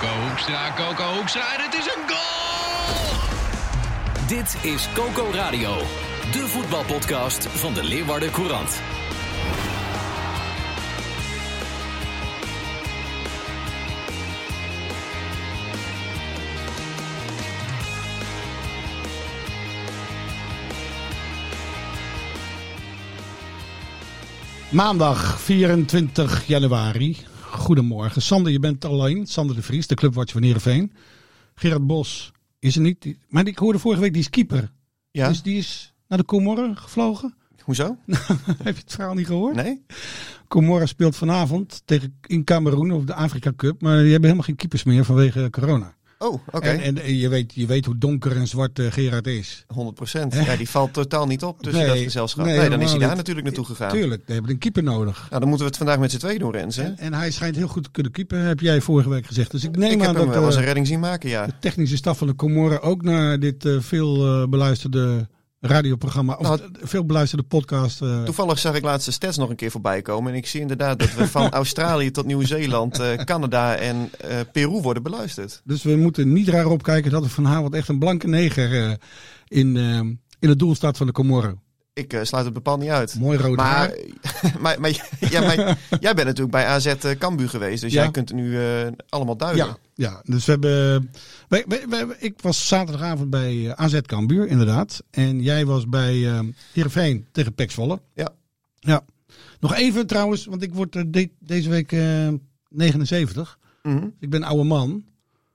Coco 0.00 0.12
Hoekstra, 0.28 0.72
Coco 0.74 1.14
Hoekstra 1.14 1.54
en 1.54 1.64
het 1.64 1.74
is 1.74 1.86
een 1.86 2.02
goal! 2.08 3.18
Dit 4.26 4.56
is 4.72 4.88
Coco 4.94 5.30
Radio, 5.32 5.76
de 6.32 6.48
voetbalpodcast 6.48 7.46
van 7.46 7.74
de 7.74 7.84
Leeuwarden 7.84 8.30
Courant. 8.30 8.80
Maandag 24.70 25.40
24 25.40 26.46
januari. 26.46 27.16
Goedemorgen. 27.64 28.22
Sander, 28.22 28.52
je 28.52 28.58
bent 28.58 28.84
alleen. 28.84 29.26
Sander 29.26 29.56
de 29.56 29.62
Vries, 29.62 29.86
de 29.86 29.94
clubwatcher 29.94 30.32
van 30.34 30.42
Heerenveen. 30.42 30.92
Gerard 31.54 31.86
Bos 31.86 32.32
is 32.58 32.76
er 32.76 32.82
niet. 32.82 33.16
Maar 33.28 33.46
ik 33.46 33.58
hoorde 33.58 33.78
vorige 33.78 34.00
week, 34.00 34.12
die 34.12 34.22
is 34.22 34.30
keeper. 34.30 34.72
Ja, 35.10 35.28
Dus 35.28 35.42
die 35.42 35.56
is 35.56 35.94
naar 36.08 36.18
de 36.18 36.24
Comoren 36.24 36.76
gevlogen. 36.76 37.34
hoezo? 37.62 37.96
Heb 38.62 38.74
je 38.76 38.80
het 38.82 38.92
verhaal 38.92 39.14
niet 39.14 39.26
gehoord? 39.26 39.54
Nee? 39.54 39.82
Comoren 40.48 40.88
speelt 40.88 41.16
vanavond 41.16 41.82
tegen, 41.84 42.18
in 42.26 42.44
Cameroen 42.44 42.90
op 42.92 43.06
de 43.06 43.14
Afrika 43.14 43.52
Cup. 43.56 43.82
Maar 43.82 43.92
die 43.92 44.02
hebben 44.10 44.22
helemaal 44.22 44.42
geen 44.46 44.56
keepers 44.56 44.84
meer 44.84 45.04
vanwege 45.04 45.48
corona. 45.50 45.94
Oh, 46.24 46.40
oké. 46.50 46.66
En, 46.68 47.02
en 47.02 47.16
je, 47.16 47.28
weet, 47.28 47.52
je 47.54 47.66
weet 47.66 47.84
hoe 47.84 47.98
donker 47.98 48.36
en 48.36 48.46
zwart 48.46 48.78
eh, 48.78 48.92
Gerard 48.92 49.26
is. 49.26 49.64
100 49.68 49.96
procent. 49.96 50.34
Ja, 50.34 50.56
die 50.56 50.68
valt 50.68 50.92
totaal 50.92 51.26
niet 51.26 51.42
op 51.42 51.62
tussen 51.62 51.82
Nee, 51.82 51.94
dat 51.94 52.02
gezelschap. 52.02 52.44
nee, 52.44 52.58
Nee, 52.58 52.68
dan 52.68 52.80
is 52.80 52.90
hij 52.90 52.98
daar 52.98 53.08
niet. 53.08 53.16
natuurlijk 53.16 53.46
naartoe 53.46 53.64
gegaan. 53.64 53.90
Tuurlijk, 53.90 54.26
die 54.26 54.34
hebben 54.34 54.52
een 54.52 54.58
keeper 54.58 54.82
nodig. 54.82 55.26
Nou, 55.28 55.40
dan 55.40 55.48
moeten 55.48 55.58
we 55.58 55.64
het 55.64 55.76
vandaag 55.76 55.98
met 55.98 56.10
z'n 56.10 56.18
tweeën 56.18 56.38
doen, 56.38 56.52
Rens. 56.52 56.76
Hè? 56.76 56.82
En, 56.82 56.98
en 56.98 57.14
hij 57.14 57.30
schijnt 57.30 57.56
heel 57.56 57.68
goed 57.68 57.84
te 57.84 57.90
kunnen 57.90 58.12
keeper, 58.12 58.38
heb 58.38 58.60
jij 58.60 58.80
vorige 58.80 59.08
week 59.08 59.26
gezegd. 59.26 59.50
Dus 59.50 59.64
ik 59.64 59.76
neem 59.76 59.90
Ik 59.90 59.92
aan 59.92 60.06
heb 60.06 60.16
hem 60.16 60.24
dat 60.24 60.34
wel 60.34 60.44
als 60.44 60.54
eh, 60.54 60.60
een 60.60 60.66
redding 60.66 60.86
zien 60.86 61.00
maken, 61.00 61.28
ja. 61.28 61.46
de 61.46 61.52
technische 61.60 61.96
staf 61.96 62.18
van 62.18 62.26
de 62.26 62.34
Comoren 62.34 62.82
ook 62.82 63.02
naar 63.02 63.38
dit 63.38 63.64
eh, 63.64 63.76
veel 63.80 64.26
eh, 64.26 64.48
beluisterde 64.48 65.28
radioprogramma, 65.66 66.34
of 66.34 66.46
Nou, 66.46 66.60
veel 66.82 67.04
beluisterde 67.04 67.44
podcast. 67.44 68.02
eh, 68.02 68.22
Toevallig 68.22 68.58
zag 68.58 68.74
ik 68.74 68.82
laatst 68.84 69.06
de 69.06 69.12
stats 69.12 69.36
nog 69.36 69.50
een 69.50 69.56
keer 69.56 69.70
voorbij 69.70 70.02
komen. 70.02 70.32
En 70.32 70.38
ik 70.38 70.46
zie 70.46 70.60
inderdaad 70.60 70.98
dat 70.98 71.14
we 71.14 71.26
van 71.38 71.50
Australië 71.50 72.10
tot 72.10 72.26
Nieuw-Zeeland, 72.26 72.98
eh, 72.98 73.12
Canada 73.24 73.74
en 73.74 74.10
eh, 74.20 74.36
Peru 74.52 74.80
worden 74.80 75.02
beluisterd. 75.02 75.60
dus 75.64 75.82
we 75.82 75.96
moeten 75.96 76.32
niet 76.32 76.48
raar 76.48 76.66
opkijken 76.66 77.10
dat 77.10 77.24
er 77.24 77.30
vanavond 77.30 77.74
echt 77.74 77.88
een 77.88 77.98
blanke 77.98 78.28
neger 78.28 78.98
in, 79.48 79.76
in 80.38 80.48
het 80.48 80.58
doel 80.58 80.74
staat 80.74 80.96
van 80.96 81.06
de 81.06 81.12
Comoren. 81.12 81.62
Ik 81.94 82.12
eh, 82.12 82.20
sluit 82.22 82.44
het 82.44 82.54
bepaald 82.54 82.80
niet 82.80 82.90
uit. 82.90 83.18
Mooi 83.20 83.38
rood 83.38 83.56
Maar, 83.56 83.66
haar. 83.76 83.94
maar, 84.60 84.80
maar, 84.80 84.90
ja, 85.30 85.40
maar 85.40 85.56
jij 86.00 86.14
bent 86.14 86.26
natuurlijk 86.26 86.50
bij 86.50 86.66
AZ 86.66 86.86
eh, 86.86 87.10
Cambuur 87.18 87.48
geweest. 87.48 87.82
Dus 87.82 87.92
Ja. 87.92 88.02
jij 88.02 88.10
kunt 88.10 88.28
het 88.28 88.38
nu 88.38 88.58
eh, 88.60 88.86
allemaal 89.08 89.36
duiden. 89.36 89.66
Ja, 89.66 89.76
ja, 89.94 90.20
dus 90.24 90.44
we 90.44 90.50
hebben. 90.52 91.10
Wij, 91.48 91.64
wij, 91.68 91.88
wij- 91.88 92.16
ik 92.18 92.34
was 92.40 92.68
zaterdagavond 92.68 93.30
bij 93.30 93.76
AZ 93.76 94.00
Cambuur, 94.00 94.46
inderdaad. 94.46 95.02
En 95.10 95.42
jij 95.42 95.66
was 95.66 95.88
bij 95.88 96.26
eh 96.32 96.40
Heerenveen 96.72 97.26
tegen 97.32 97.54
Pek 97.54 97.70
Zwolle. 97.70 98.00
Ja. 98.14 98.28
Ja. 98.80 99.04
Nog 99.60 99.74
even 99.74 100.06
trouwens, 100.06 100.44
want 100.46 100.62
ik 100.62 100.74
word 100.74 100.92
de- 100.92 101.30
deze 101.38 101.68
week 101.70 101.92
eh 101.92 102.28
79. 102.68 103.58
Mhm. 103.82 104.08
Ik 104.20 104.30
ben 104.30 104.42
oude 104.42 104.64
man. 104.64 105.04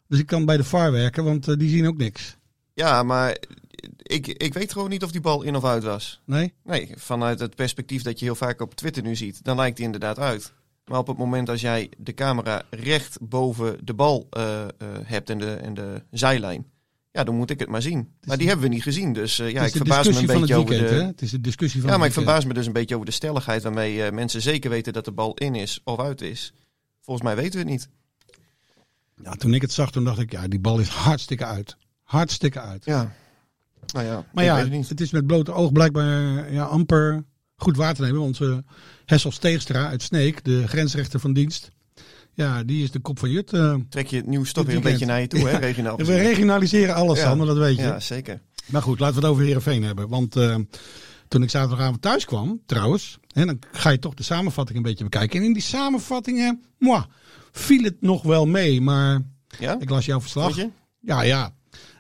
Dus 0.08 0.20
ik 0.20 0.26
kan 0.26 0.46
bij 0.46 0.58
de 0.58 0.64
VAR 0.64 0.92
werken, 0.92 1.24
want 1.24 1.60
die 1.60 1.70
zien 1.70 1.88
ook 1.88 1.98
niks. 1.98 2.38
Ja, 2.74 3.04
maar 3.04 3.38
ik, 3.98 4.28
ik 4.28 4.54
weet 4.54 4.72
gewoon 4.72 4.90
niet 4.90 5.04
of 5.04 5.12
die 5.12 5.22
bal 5.22 5.42
in 5.42 5.56
of 5.56 5.64
uit 5.64 5.84
was. 5.84 6.22
Nee? 6.26 6.54
Nee, 6.64 6.92
vanuit 6.96 7.40
het 7.40 7.56
perspectief 7.56 8.02
dat 8.02 8.20
je 8.20 8.26
heel 8.26 8.36
vaak 8.36 8.62
op 8.62 8.76
Twitter 8.76 9.04
nu 9.04 9.16
ziet, 9.16 9.44
dan 9.44 9.56
lijkt 9.56 9.78
die 9.78 9.86
inderdaad 9.86 10.20
uit. 10.20 10.54
Maar 10.90 11.00
op 11.00 11.08
het 11.08 11.18
moment 11.18 11.50
als 11.50 11.62
jij 11.62 11.90
de 11.98 12.14
camera 12.14 12.62
recht 12.70 13.18
boven 13.22 13.86
de 13.86 13.94
bal 13.94 14.28
eh, 14.30 14.62
eh, 14.62 14.68
hebt 15.04 15.30
en 15.30 15.38
de, 15.38 15.54
en 15.54 15.74
de 15.74 16.04
zijlijn, 16.12 16.66
ja, 17.12 17.24
dan 17.24 17.36
moet 17.36 17.50
ik 17.50 17.60
het 17.60 17.70
maar 17.70 17.82
zien. 17.82 18.14
Maar 18.24 18.38
die 18.38 18.48
hebben 18.48 18.68
we 18.68 18.74
niet 18.74 18.84
gezien, 18.84 19.14
dus 19.14 19.40
eh, 19.40 19.52
ja, 19.52 19.64
ik 19.64 19.76
verbaas 19.76 20.08
me 20.08 20.20
een 20.20 20.26
beetje 20.26 20.56
over 20.56 20.78
de... 20.78 20.84
hè? 20.84 21.04
Het 21.04 21.22
is 21.22 21.32
de 21.32 21.42
discussie 21.42 21.82
van 21.82 21.90
Ja, 21.90 21.98
maar 21.98 22.08
ik 22.08 22.14
verbaas 22.14 22.46
me 22.46 22.54
dus 22.54 22.66
een 22.66 22.74
beetje 22.74 22.96
over 22.96 23.08
de 23.08 23.14
stelligheid 23.14 23.64
waarmee 23.64 24.12
mensen 24.12 24.42
zeker 24.42 24.70
weten 24.70 24.94
dat 24.94 25.06
de 25.06 25.12
bal 25.12 25.34
in 25.34 25.56
is 25.56 25.82
of 25.84 26.00
uit 26.00 26.22
is. 26.22 26.54
Volgens 27.02 27.28
mij 27.28 27.36
weten 27.36 27.52
we 27.52 27.60
het 27.60 27.68
niet. 27.68 27.90
Ja, 29.24 29.32
toen 29.32 29.54
ik 29.54 29.62
het 29.62 29.72
zag, 29.72 29.92
toen 29.92 30.04
dacht 30.04 30.20
ik, 30.20 30.32
ja, 30.32 30.48
die 30.48 30.60
bal 30.60 30.80
is 30.80 30.88
hartstikke 30.88 31.46
uit. 31.46 31.78
Hartstikke 32.04 32.60
uit. 32.60 32.86
Ja. 32.86 33.16
Nou 33.94 34.06
ja, 34.06 34.26
Maar 34.34 34.44
ja, 34.44 34.68
het 34.88 35.02
is 35.02 35.12
met 35.12 35.28
blote 35.28 35.52
oog 35.54 35.72
blijkbaar 35.72 36.54
ja, 36.54 36.64
amper 36.64 37.24
goed 37.56 37.78
waar 37.78 37.94
te 37.94 38.02
nemen. 38.02 38.20
Want 38.20 38.40
uh, 38.40 38.58
Hessel 39.06 39.32
Steegstra 39.32 39.88
uit 39.88 40.02
Sneek, 40.02 40.44
de 40.44 40.68
grensrechter 40.68 41.20
van 41.20 41.34
dienst. 41.34 41.72
Ja, 42.34 42.64
die 42.64 42.84
is 42.84 42.92
de 42.92 43.00
kop 43.00 43.20
van 43.20 43.30
Jut. 43.30 43.54
Uh, 43.54 43.76
Trek 43.90 44.08
je 44.08 44.16
het 44.16 44.28
nieuws 44.28 44.54
toch 44.54 44.66
weer 44.66 44.76
een 44.76 44.82
beetje 44.82 45.06
naar 45.06 45.22
je 45.22 45.28
toe, 45.28 45.40
Ja. 45.40 45.46
hè, 45.48 45.58
regionaal. 45.58 45.98
we 45.98 46.16
regionaliseren 46.18 46.96
alles, 46.96 47.18
Ja. 47.20 47.24
Sander, 47.26 47.48
dat 47.48 47.58
weet 47.58 47.76
je. 47.76 47.82
Ja, 47.82 48.00
zeker. 48.00 48.42
Maar 48.66 48.82
goed, 48.82 49.00
laten 49.00 49.16
we 49.16 49.22
het 49.22 49.30
over 49.32 49.44
Heerenveen 49.44 49.84
hebben. 49.84 50.10
Want 50.10 50.36
eh, 50.36 50.56
toen 51.28 51.44
ik 51.44 51.50
zaterdagavond 51.50 52.02
thuis 52.02 52.26
kwam, 52.26 52.62
trouwens, 52.66 53.20
hè, 53.34 53.46
dan 53.46 53.60
ga 53.72 53.90
je 53.90 54.00
toch 54.00 54.14
de 54.14 54.24
samenvatting 54.24 54.78
een 54.78 54.84
beetje 54.84 55.04
bekijken. 55.04 55.40
En 55.40 55.46
in 55.46 55.54
die 55.54 55.62
samenvattingen, 55.62 56.64
moi, 56.78 57.04
viel 57.52 57.84
het 57.84 58.02
nog 58.02 58.24
wel 58.24 58.46
mee. 58.46 58.82
Maar 58.82 59.22
Ja? 59.60 59.76
ik 59.80 59.90
las 59.90 60.06
jouw 60.06 60.22
verslag. 60.22 60.58
Ja, 61.02 61.22
ja. 61.22 61.54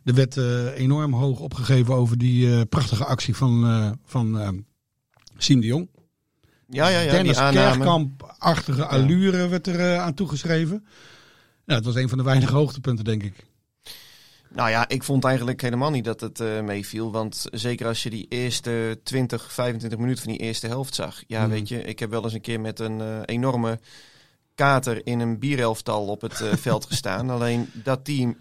Er 0.03 0.13
werd 0.13 0.37
eh, 0.37 0.77
enorm 0.77 1.13
hoog 1.13 1.39
opgegeven 1.39 1.93
over 1.93 2.17
die 2.17 2.55
eh, 2.55 2.61
prachtige 2.69 3.05
actie 3.05 3.35
van, 3.35 3.65
eh 3.65 3.91
van 4.05 4.65
Siem 5.37 5.61
de 5.61 5.67
Jong. 5.67 5.89
Ja, 6.67 6.87
ja, 6.87 6.99
ja. 6.99 7.11
Dennis. 7.11 7.37
Kerkamp-achtige 7.37 8.85
allure 8.85 9.47
werd 9.47 9.67
er 9.67 9.97
aan 9.97 10.13
toegeschreven. 10.13 10.85
Nou, 11.65 11.79
het 11.79 11.85
was 11.85 11.95
een 11.95 12.09
van 12.09 12.17
de 12.17 12.23
weinige 12.23 12.53
hoogtepunten, 12.53 13.05
denk 13.05 13.23
ik. 13.23 13.47
Nou 14.49 14.69
ja, 14.69 14.87
ik 14.87 15.03
vond 15.03 15.23
eigenlijk 15.23 15.61
helemaal 15.61 15.91
niet 15.91 16.03
dat 16.05 16.21
het 16.21 16.39
meeviel. 16.63 17.11
Want 17.11 17.45
zeker 17.51 17.87
als 17.87 18.03
je 18.03 18.09
die 18.09 18.25
eerste 18.29 18.99
20, 19.03 19.51
25 19.53 19.99
minuten 19.99 20.23
van 20.23 20.31
die 20.31 20.41
eerste 20.41 20.67
helft 20.67 20.95
zag. 20.95 21.23
Ja, 21.27 21.41
Mhm. 21.41 21.49
weet 21.49 21.67
je, 21.67 21.81
ik 21.81 21.99
heb 21.99 22.09
wel 22.09 22.23
eens 22.23 22.33
een 22.33 22.41
keer 22.41 22.59
met 22.59 22.79
een 22.79 23.23
enorme 23.23 23.79
kater 24.55 25.05
in 25.05 25.19
een 25.19 25.39
bierelftal 25.39 26.05
op 26.07 26.21
het 26.21 26.43
veld 26.53 26.85
gestaan. 26.85 27.29
Alleen 27.35 27.69
dat 27.73 28.05
team 28.05 28.37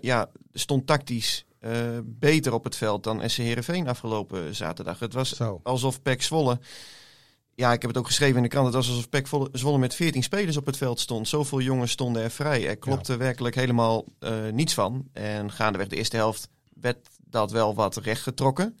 ja, 0.00 0.28
stond 0.58 0.86
tactisch 0.86 1.44
eh, 1.58 1.72
beter 2.04 2.52
op 2.52 2.64
het 2.64 2.76
veld 2.76 3.04
dan 3.04 3.30
SC 3.30 3.36
Heerenveen 3.36 3.88
afgelopen 3.88 4.54
zaterdag. 4.54 4.98
Het 4.98 5.12
was 5.12 5.36
Zo. 5.36 5.60
alsof 5.62 6.02
Pek 6.02 6.22
Zwolle... 6.22 6.58
Ja, 7.56 7.72
ik 7.72 7.80
heb 7.80 7.90
het 7.90 7.98
ook 7.98 8.06
geschreven 8.06 8.36
in 8.36 8.42
de 8.42 8.48
krant. 8.48 8.66
Het 8.66 8.74
was 8.74 8.88
alsof 8.88 9.08
Pek 9.08 9.26
Zwolle 9.52 9.78
met 9.78 9.94
14 9.94 10.22
spelers 10.22 10.56
op 10.56 10.66
het 10.66 10.76
veld 10.76 11.00
stond. 11.00 11.28
Zoveel 11.28 11.60
jongens 11.60 11.90
stonden 11.92 12.22
er 12.22 12.30
vrij. 12.30 12.68
Er 12.68 12.76
klopte 12.76 13.16
werkelijk 13.16 13.54
helemaal 13.54 14.04
eh, 14.18 14.32
niets 14.52 14.74
van. 14.74 15.08
En 15.12 15.52
gaandeweg 15.52 15.88
de 15.88 15.96
eerste 15.96 16.16
helft 16.16 16.48
werd 16.80 17.08
dat 17.16 17.50
wel 17.50 17.74
wat 17.74 17.96
rechtgetrokken. 17.96 18.78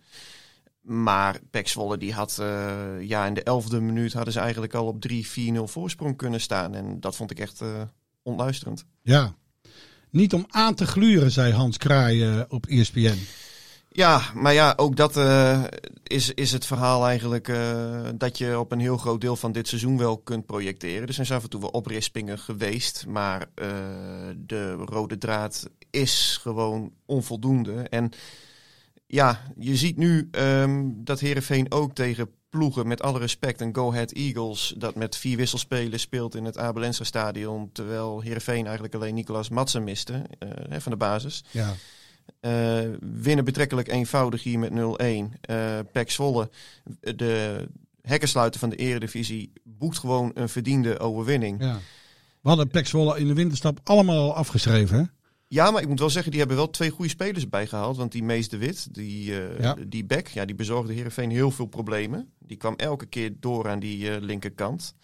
Maar 0.80 1.40
Pek 1.50 1.68
Zwolle 1.68 1.98
die 1.98 2.12
had 2.12 2.38
eh, 2.38 3.00
ja, 3.00 3.26
in 3.26 3.34
de 3.34 3.42
elfde 3.42 3.80
minuut 3.80 4.12
hadden 4.12 4.32
ze 4.32 4.40
eigenlijk 4.40 4.74
al 4.74 4.86
op 4.86 5.08
3-4-0 5.12 5.14
voorsprong 5.62 6.16
kunnen 6.16 6.40
staan. 6.40 6.74
En 6.74 7.00
dat 7.00 7.16
vond 7.16 7.30
ik 7.30 7.38
echt 7.38 7.60
eh, 7.60 7.82
onluisterend. 8.22 8.84
Ja. 9.02 9.34
Niet 10.16 10.34
om 10.34 10.46
aan 10.48 10.74
te 10.74 10.86
gluren, 10.86 11.30
zei 11.30 11.52
Hans 11.52 11.76
Kraai 11.76 12.22
eh, 12.22 12.40
op 12.48 12.66
ESPN. 12.66 13.18
Ja, 13.88 14.20
maar 14.34 14.52
ja, 14.52 14.72
ook 14.76 14.96
dat 14.96 15.16
eh, 15.16 15.62
is, 16.02 16.34
is 16.34 16.52
het 16.52 16.66
verhaal 16.66 17.06
eigenlijk 17.06 17.48
eh, 17.48 18.08
dat 18.14 18.38
je 18.38 18.58
op 18.58 18.72
een 18.72 18.80
heel 18.80 18.96
groot 18.96 19.20
deel 19.20 19.36
van 19.36 19.52
dit 19.52 19.68
seizoen 19.68 19.98
wel 19.98 20.18
kunt 20.18 20.46
projecteren. 20.46 21.08
Er 21.08 21.14
zijn 21.14 21.28
af 21.28 21.42
en 21.42 21.48
toe 21.48 21.60
wel 21.60 21.70
oprispingen 21.70 22.38
geweest, 22.38 23.06
maar 23.06 23.48
de 24.36 24.72
rode 24.72 25.18
draad 25.18 25.68
is 25.90 26.38
gewoon 26.42 26.92
onvoldoende. 27.06 27.82
En 27.88 28.10
ja, 29.06 29.40
je 29.58 29.76
ziet 29.76 29.96
nu 29.96 30.28
ehm, 30.30 30.90
dat 30.94 31.20
Herenveen 31.20 31.72
ook 31.72 31.94
tegen 31.94 32.28
ploegen, 32.48 32.86
met 32.86 33.02
alle 33.02 33.18
respect, 33.18 33.60
een 33.60 33.74
Go 33.74 33.90
Ahead 33.90 34.12
Eagles, 34.12 34.74
dat 34.76 34.94
met 34.94 35.16
vier 35.16 35.36
wisselspelers 35.36 36.02
speelt 36.02 36.34
in 36.34 36.44
het 36.44 36.58
Abel 36.58 36.84
Enstra 36.84 37.04
stadion, 37.04 37.70
terwijl 37.72 38.20
Herenveen 38.20 38.64
eigenlijk 38.64 38.94
alleen 38.94 39.14
Nicolas 39.14 39.48
Madsen 39.48 39.84
miste 39.84 40.22
eh, 40.38 40.48
van 40.78 40.92
de 40.92 40.98
basis. 40.98 41.44
Ja. 41.50 41.74
Eh, 42.40 42.90
winnen 43.00 43.44
betrekkelijk 43.44 43.88
eenvoudig 43.88 44.42
hier 44.42 44.58
met 44.58 44.70
0-1. 44.70 44.74
Eh 45.40 45.78
Pek 45.92 46.10
Zwolle, 46.10 46.50
de 47.00 47.66
hekkersluiter 48.02 48.60
van 48.60 48.68
de 48.68 48.76
eredivisie, 48.76 49.52
boekt 49.64 49.98
gewoon 49.98 50.30
een 50.34 50.48
verdiende 50.48 50.98
overwinning. 50.98 51.62
Ja. 51.62 51.78
We 52.40 52.48
hadden 52.48 52.68
Pek 52.68 52.86
Zwolle 52.86 53.18
in 53.18 53.26
de 53.26 53.34
winterstap 53.34 53.80
allemaal 53.82 54.22
al 54.22 54.34
afgeschreven, 54.34 54.98
hè? 54.98 55.04
Maar 55.48 55.82
ik 55.82 55.88
moet 55.88 55.98
wel 55.98 56.10
zeggen, 56.10 56.30
die 56.30 56.40
hebben 56.40 56.56
wel 56.58 56.70
twee 56.70 56.90
goede 56.90 57.10
spelers 57.10 57.48
bijgehaald. 57.48 57.96
Want 57.96 58.12
die 58.12 58.22
Mees 58.24 58.48
de 58.48 58.56
Wit, 58.56 58.94
die, 58.94 59.24
Ja. 59.60 59.76
die 59.86 60.04
back, 60.04 60.26
ja, 60.28 60.44
die 60.44 60.54
bezorgde 60.54 60.92
Heerenveen 60.92 61.30
heel 61.30 61.50
veel 61.50 61.66
problemen. 61.66 62.32
Die 62.38 62.56
kwam 62.56 62.74
elke 62.76 63.06
keer 63.06 63.32
door 63.40 63.68
aan 63.68 63.78
die 63.78 64.10
eh, 64.10 64.20
linkerkant. 64.22 64.94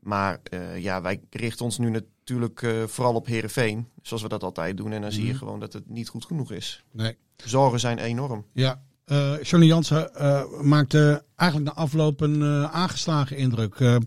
Maar 0.00 0.40
eh, 0.42 0.78
ja, 0.82 1.02
wij 1.02 1.20
richten 1.30 1.64
ons 1.64 1.78
nu 1.78 1.90
natuurlijk 1.90 2.66
vooral 2.86 3.14
op 3.14 3.26
Heerenveen. 3.26 3.88
Zoals 4.02 4.22
we 4.22 4.28
dat 4.28 4.42
altijd 4.42 4.76
doen. 4.76 4.92
En 4.92 5.00
dan 5.02 5.12
zie 5.12 5.22
je 5.24 5.28
Mhm. 5.28 5.38
gewoon 5.38 5.60
dat 5.60 5.72
het 5.72 5.88
niet 5.88 6.08
goed 6.08 6.24
genoeg 6.24 6.52
is. 6.52 6.84
Nee. 6.92 7.16
Zorgen 7.36 7.80
zijn 7.80 7.98
enorm. 7.98 8.44
Ja. 8.52 8.82
eh 9.04 9.42
Johnny 9.42 9.66
Jansen 9.68 10.10
maakte 10.68 11.24
eigenlijk 11.36 11.74
na 11.74 11.82
afloop 11.82 12.20
een 12.20 12.42
aangeslagen 12.68 13.36
indruk. 13.36 13.98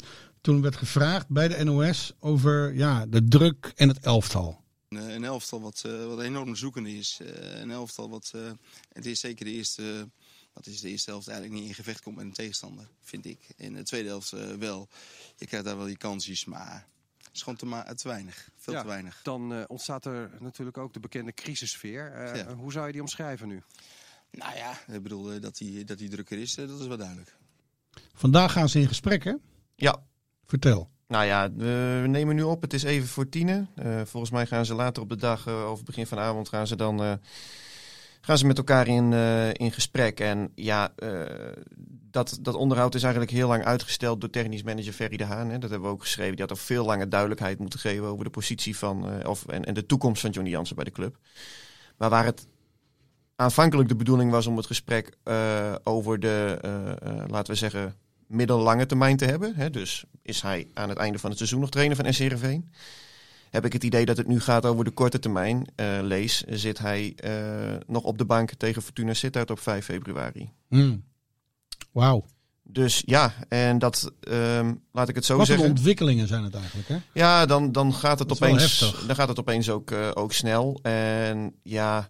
Toen 0.42 0.62
werd 0.62 0.76
gevraagd 0.76 1.28
bij 1.30 1.48
de 1.48 1.64
NOS 1.64 2.14
over 2.20 2.74
ja, 2.76 3.06
de 3.06 3.24
druk 3.28 3.72
en 3.76 3.88
het 3.88 4.00
elftal. 4.00 4.64
Een, 4.96 5.10
een 5.10 5.24
elftal 5.24 5.62
wat, 5.62 5.84
uh, 5.86 6.06
wat 6.06 6.22
enorm 6.22 6.56
zoekende 6.56 6.98
is. 6.98 7.20
Uh, 7.22 7.60
een 7.60 7.72
elftal 7.72 8.10
wat, 8.10 8.32
uh, 8.36 8.52
het 8.94 9.06
is 9.06 9.20
zeker 9.20 9.46
de 9.46 9.52
eerste, 9.52 10.10
wat 10.54 10.66
is 10.68 10.82
de 10.82 10.90
eerste 10.90 11.10
helft 11.10 11.28
eigenlijk 11.28 11.60
niet 11.60 11.70
in 11.70 11.76
gevecht 11.76 12.02
komt 12.02 12.16
met 12.16 12.26
een 12.26 12.34
tegenstander, 12.34 12.88
vind 13.02 13.26
ik. 13.26 13.40
In 13.56 13.74
de 13.74 13.84
tweede 13.84 14.08
helft 14.08 14.30
wel. 14.60 14.88
Je 15.36 15.46
krijgt 15.46 15.66
daar 15.66 15.78
wel 15.78 15.86
die 15.86 15.98
kansjes, 15.98 16.46
maar 16.46 16.88
het 17.18 17.30
is 17.34 17.42
gewoon 17.42 17.58
te, 17.58 17.66
ma- 17.66 17.94
te 17.94 18.08
weinig. 18.08 18.50
Veel 18.56 18.74
Ja, 18.74 18.82
te 18.82 18.88
weinig. 18.88 19.20
Dan 19.24 19.68
ontstaat 19.68 20.06
er 20.06 20.32
natuurlijk 20.40 20.78
ook 20.78 20.94
de 20.94 21.00
bekende 21.00 21.34
crisissfeer. 21.34 22.36
Ja. 22.36 22.54
Hoe 22.54 22.72
zou 22.72 22.86
je 22.86 22.92
die 22.92 23.02
omschrijven 23.02 23.48
nu? 23.48 23.64
Nou 24.32 24.56
ja, 24.56 24.80
ik 24.88 25.04
bedoel 25.04 25.32
eh, 25.32 25.42
dat 25.42 25.58
die, 25.58 25.84
dat 25.84 25.98
die 25.98 26.10
drukker 26.10 26.38
is, 26.38 26.58
eh, 26.58 26.68
dat 26.68 26.80
is 26.80 26.88
wel 26.88 26.98
duidelijk. 26.98 27.36
Vandaag 28.14 28.52
gaan 28.52 28.70
ze 28.70 28.80
in 28.80 28.88
gesprek, 28.88 29.24
hè? 29.24 29.34
Ja, 29.76 30.04
Vertel. 30.46 30.90
Nou 31.08 31.26
ja, 31.26 31.52
we 31.54 32.00
we 32.02 32.08
nemen 32.08 32.36
nu 32.36 32.42
op. 32.42 32.62
Het 32.62 32.74
is 32.74 32.84
even 32.84 33.08
voor 33.08 33.30
tienen. 33.30 33.70
Eh, 33.76 34.02
volgens 34.06 34.32
mij 34.32 34.46
gaan 34.46 34.66
ze 34.66 34.74
later 34.74 35.04
op 35.04 35.10
de 35.10 35.16
dag 35.18 35.48
eh, 35.48 35.72
of 35.72 35.84
begin 35.84 36.08
van 36.08 36.18
de 36.18 36.24
avond 36.24 36.50
gaan 36.50 36.68
ze 36.68 36.76
dan 36.76 37.04
eh, 37.04 37.14
gaan 38.26 38.38
ze 38.38 38.46
met 38.46 38.58
elkaar 38.58 38.88
in, 38.88 39.14
eh, 39.14 39.54
in 39.54 39.72
gesprek. 39.72 40.20
En 40.20 40.52
ja, 40.56 40.94
eh, 40.96 41.22
dat, 42.12 42.38
dat 42.42 42.56
onderhoud 42.56 42.96
is 42.96 43.04
eigenlijk 43.04 43.32
heel 43.32 43.48
lang 43.48 43.64
uitgesteld 43.64 44.22
door 44.22 44.30
technisch 44.30 44.64
manager 44.64 44.94
Ferry 44.94 45.18
de 45.18 45.24
Haan. 45.24 45.50
Hè. 45.50 45.58
Dat 45.60 45.70
hebben 45.70 45.90
we 45.90 45.96
ook 45.96 46.02
geschreven. 46.02 46.36
Die 46.36 46.46
had 46.46 46.58
er 46.58 46.64
veel 46.64 46.86
langer 46.86 47.10
duidelijkheid 47.10 47.60
moeten 47.60 47.80
geven 47.80 48.06
over 48.06 48.24
de 48.24 48.30
positie 48.30 48.78
van 48.78 49.10
eh, 49.10 49.30
of, 49.30 49.46
en, 49.46 49.74
de 49.74 49.86
toekomst 49.86 50.22
van 50.22 50.30
Johnny 50.30 50.52
Jansen 50.52 50.76
bij 50.76 50.86
de 50.86 50.92
club. 50.92 51.18
Maar 51.98 52.10
waar 52.10 52.26
het 52.26 52.48
aanvankelijk 53.36 53.90
de 53.90 53.96
bedoeling 53.96 54.32
was 54.32 54.48
om 54.48 54.58
het 54.58 54.66
gesprek 54.66 55.18
eh, 55.24 55.76
over 55.84 56.20
de, 56.20 56.58
eh, 56.62 56.92
eh, 56.92 57.28
laten 57.28 57.54
we 57.54 57.60
zeggen, 57.60 57.96
middellange 58.28 58.86
termijn 58.86 59.18
te 59.18 59.26
hebben. 59.26 59.56
Hè? 59.56 59.70
Dus 59.70 60.04
is 60.22 60.42
hij 60.42 60.68
aan 60.74 60.90
het 60.90 60.98
einde 60.98 61.20
van 61.20 61.30
het 61.30 61.38
seizoen 61.38 61.60
nog 61.60 61.70
trainer 61.70 61.96
van 61.96 62.14
SCRV? 62.14 62.58
Heb 63.50 63.66
ik 63.66 63.74
het 63.74 63.84
idee 63.84 64.06
dat 64.06 64.18
het 64.18 64.28
nu 64.28 64.40
gaat 64.40 64.66
over 64.66 64.84
de 64.84 64.92
korte 64.92 65.20
termijn. 65.20 65.68
Eh, 65.76 65.88
lees, 66.02 66.44
zit 66.48 66.78
hij 66.78 67.14
eh, 67.16 67.32
nog 67.88 68.04
op 68.04 68.18
de 68.18 68.26
bank 68.26 68.52
tegen 68.54 68.82
Fortuna 68.82 69.14
Sittard 69.14 69.52
op 69.52 69.60
5 69.60 69.86
februari. 69.86 70.52
Hmm. 70.68 71.04
Wauw. 71.92 72.26
Dus 72.68 73.04
ja, 73.06 73.34
en 73.48 73.80
dat, 73.80 74.12
ehm, 74.20 74.74
laat 74.92 75.10
ik 75.10 75.16
het 75.16 75.26
zo 75.26 75.38
Wat 75.38 75.48
voor 75.48 75.56
zeggen. 75.56 75.76
ontwikkelingen 75.76 76.28
zijn 76.28 76.44
het 76.44 76.56
eigenlijk, 76.56 76.88
hè? 76.88 76.98
Ja, 77.14 77.46
dan, 77.46 77.72
dan, 77.72 77.94
gaat 77.94 78.20
het 78.20 78.32
opeens, 78.32 78.80
dan 79.08 79.16
gaat 79.16 79.28
het 79.28 79.40
opeens 79.40 79.70
ook, 79.70 79.92
eh, 79.92 80.12
ook 80.14 80.34
snel. 80.34 80.80
En 80.82 81.56
ja, 81.64 82.10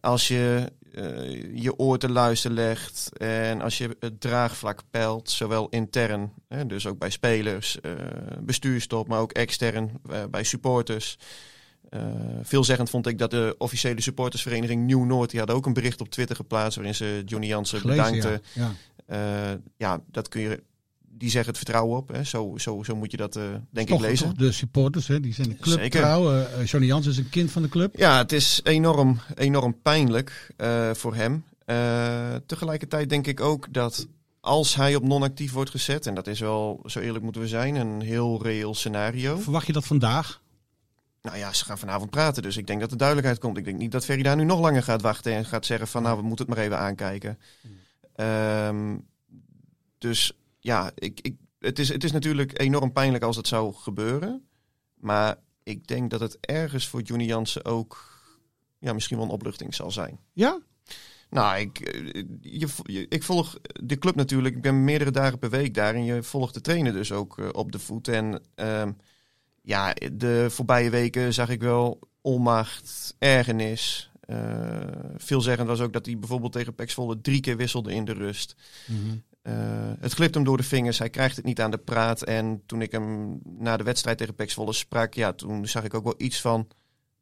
als 0.00 0.28
je 0.28 0.72
eh, 0.96 1.62
je 1.62 1.78
oor 1.78 1.98
te 1.98 2.10
luisteren 2.10 2.56
legt 2.56 3.10
en 3.18 3.60
als 3.60 3.78
je 3.78 3.96
het 4.00 4.20
draagvlak 4.20 4.82
peilt, 4.90 5.30
zowel 5.30 5.68
intern, 5.68 6.32
hè, 6.48 6.66
dus 6.66 6.86
ook 6.86 6.98
bij 6.98 7.10
spelers, 7.10 7.80
eh 7.80 7.92
bestuurstop, 8.40 9.08
maar 9.08 9.20
ook 9.20 9.32
extern 9.32 9.90
eh, 10.10 10.24
bij 10.30 10.44
supporters. 10.44 11.18
Veelzeggend 12.42 12.90
vond 12.90 13.06
ik 13.06 13.18
dat 13.18 13.30
de 13.30 13.54
officiële 13.58 14.00
supportersvereniging 14.00 14.84
Nieuw-Noord, 14.84 15.30
die 15.30 15.40
had 15.40 15.50
ook 15.50 15.66
een 15.66 15.72
bericht 15.72 16.00
op 16.00 16.08
Twitter 16.08 16.36
geplaatst 16.36 16.76
waarin 16.76 16.94
ze 16.94 17.22
Johnny 17.24 17.46
Jansen 17.46 17.82
bedankte. 17.82 18.40
ja. 18.52 18.72
ja. 19.08 19.58
Ja, 19.76 20.00
dat 20.10 20.28
kun 20.28 20.40
je, 20.40 20.62
die 21.18 21.30
zeggen 21.30 21.48
het 21.48 21.56
vertrouwen 21.56 21.96
op. 21.96 22.08
Hè. 22.08 22.24
Zo, 22.24 22.54
zo, 22.56 22.82
zo 22.82 22.96
moet 22.96 23.10
je 23.10 23.16
dat 23.16 23.36
eh, 23.36 23.42
denk 23.70 23.88
Toch, 23.88 24.02
ik 24.02 24.08
lezen. 24.08 24.26
toch 24.26 24.36
de 24.36 24.52
supporters, 24.52 25.06
hè? 25.06 25.20
die 25.20 25.34
zijn 25.34 25.48
de 25.48 25.56
club 25.56 25.78
Zeker. 25.78 26.00
trouw. 26.00 26.32
Eh, 26.32 26.60
eh, 26.60 26.66
Johnny 26.66 26.88
Jans 26.88 27.06
is 27.06 27.18
een 27.18 27.28
kind 27.28 27.50
van 27.50 27.62
de 27.62 27.68
club. 27.68 27.96
Ja, 27.96 28.18
het 28.18 28.32
is 28.32 28.60
enorm, 28.62 29.20
enorm 29.34 29.76
pijnlijk 29.82 30.54
voor 30.92 31.14
hem. 31.14 31.44
Tegelijkertijd 32.46 33.08
denk 33.08 33.26
ik 33.26 33.40
ook 33.40 33.72
dat 33.72 34.06
als 34.40 34.74
hij 34.74 34.94
op 34.94 35.02
non-actief 35.02 35.52
wordt 35.52 35.70
gezet, 35.70 36.06
en 36.06 36.14
dat 36.14 36.26
is 36.26 36.40
wel, 36.40 36.82
zo 36.86 37.00
eerlijk 37.00 37.24
moeten 37.24 37.40
we 37.42 37.48
zijn, 37.48 37.74
een 37.74 38.00
heel 38.00 38.42
reëel 38.42 38.74
scenario. 38.74 39.38
Verwacht 39.38 39.66
je 39.66 39.72
dat 39.72 39.86
vandaag? 39.86 40.42
Nou 41.22 41.38
ja, 41.38 41.52
ze 41.52 41.64
gaan 41.64 41.78
vanavond 41.78 42.10
praten, 42.10 42.42
dus 42.42 42.56
ik 42.56 42.66
denk 42.66 42.80
dat 42.80 42.90
er 42.90 42.96
duidelijkheid 42.96 43.40
komt. 43.40 43.56
Ik 43.56 43.64
denk 43.64 43.78
niet 43.78 43.92
dat 43.92 44.04
Ferry 44.04 44.22
daar 44.22 44.36
nu 44.36 44.44
nog 44.44 44.60
langer 44.60 44.82
gaat 44.82 45.02
wachten 45.02 45.32
en 45.32 45.44
gaat 45.44 45.66
zeggen 45.66 45.88
van 45.88 46.02
nou, 46.02 46.16
we 46.16 46.22
moeten 46.22 46.46
het 46.46 46.54
maar 46.54 46.64
even 46.64 46.78
aankijken. 46.78 47.38
Ehm, 48.14 48.96
dus 49.98 50.32
ja, 50.66 50.90
ik, 50.94 51.20
ik, 51.20 51.34
het, 51.58 51.78
is, 51.78 51.88
het 51.88 52.04
is 52.04 52.12
natuurlijk 52.12 52.60
enorm 52.60 52.92
pijnlijk 52.92 53.24
als 53.24 53.36
het 53.36 53.46
zou 53.48 53.74
gebeuren. 53.74 54.48
Maar 54.94 55.36
ik 55.62 55.86
denk 55.86 56.10
dat 56.10 56.20
het 56.20 56.38
ergens 56.40 56.86
voor 56.88 57.02
Johnny 57.02 57.26
Jansen 57.26 57.64
ook 57.64 58.20
ja, 58.78 58.92
misschien 58.92 59.16
wel 59.16 59.26
een 59.26 59.32
opluchting 59.32 59.74
zal 59.74 59.90
zijn. 59.90 60.18
Ja? 60.32 60.60
Nou, 61.30 61.58
ik, 61.60 61.78
eh, 61.80 62.24
je, 62.40 62.68
je- 62.82 63.06
ik 63.08 63.22
volg 63.22 63.58
de 63.84 63.98
club 63.98 64.14
natuurlijk. 64.14 64.54
Ik 64.56 64.62
ben 64.62 64.84
meerdere 64.84 65.10
dagen 65.10 65.38
per 65.38 65.50
week 65.50 65.74
daar. 65.74 65.94
En 65.94 66.04
je 66.04 66.22
volgt 66.22 66.54
de 66.54 66.60
trainer 66.60 66.92
dus 66.92 67.12
ook 67.12 67.38
eh, 67.38 67.48
op 67.52 67.72
de 67.72 67.78
voet. 67.78 68.08
En 68.08 68.42
ehm, 68.54 68.92
ja, 69.62 69.94
de 70.12 70.46
voorbije 70.50 70.90
weken 70.90 71.34
zag 71.34 71.48
ik 71.48 71.60
wel 71.60 71.98
onmacht, 72.20 73.14
ergernis. 73.18 74.10
Eh 74.20 74.80
veelzeggend 75.16 75.68
was 75.68 75.80
ook 75.80 75.92
dat 75.92 76.06
hij 76.06 76.18
bijvoorbeeld 76.18 76.52
tegen 76.52 76.74
Pax 76.74 76.94
Volle 76.94 77.20
drie 77.20 77.40
keer 77.40 77.56
wisselde 77.56 77.92
in 77.94 78.04
de 78.04 78.12
rust. 78.12 78.54
Eh, 78.86 78.94
het 80.00 80.12
glipt 80.12 80.34
hem 80.34 80.44
door 80.44 80.56
de 80.56 80.62
vingers. 80.62 80.98
Hij 80.98 81.10
krijgt 81.10 81.36
het 81.36 81.44
niet 81.44 81.60
aan 81.60 81.70
de 81.70 81.78
praat. 81.78 82.22
En 82.22 82.62
toen 82.66 82.82
ik 82.82 82.92
hem 82.92 83.38
na 83.44 83.76
de 83.76 83.84
wedstrijd 83.84 84.18
tegen 84.18 84.48
Volle 84.48 84.72
sprak, 84.72 85.14
ja, 85.14 85.32
toen 85.32 85.66
zag 85.66 85.84
ik 85.84 85.94
ook 85.94 86.04
wel 86.04 86.14
iets 86.16 86.40
van 86.40 86.68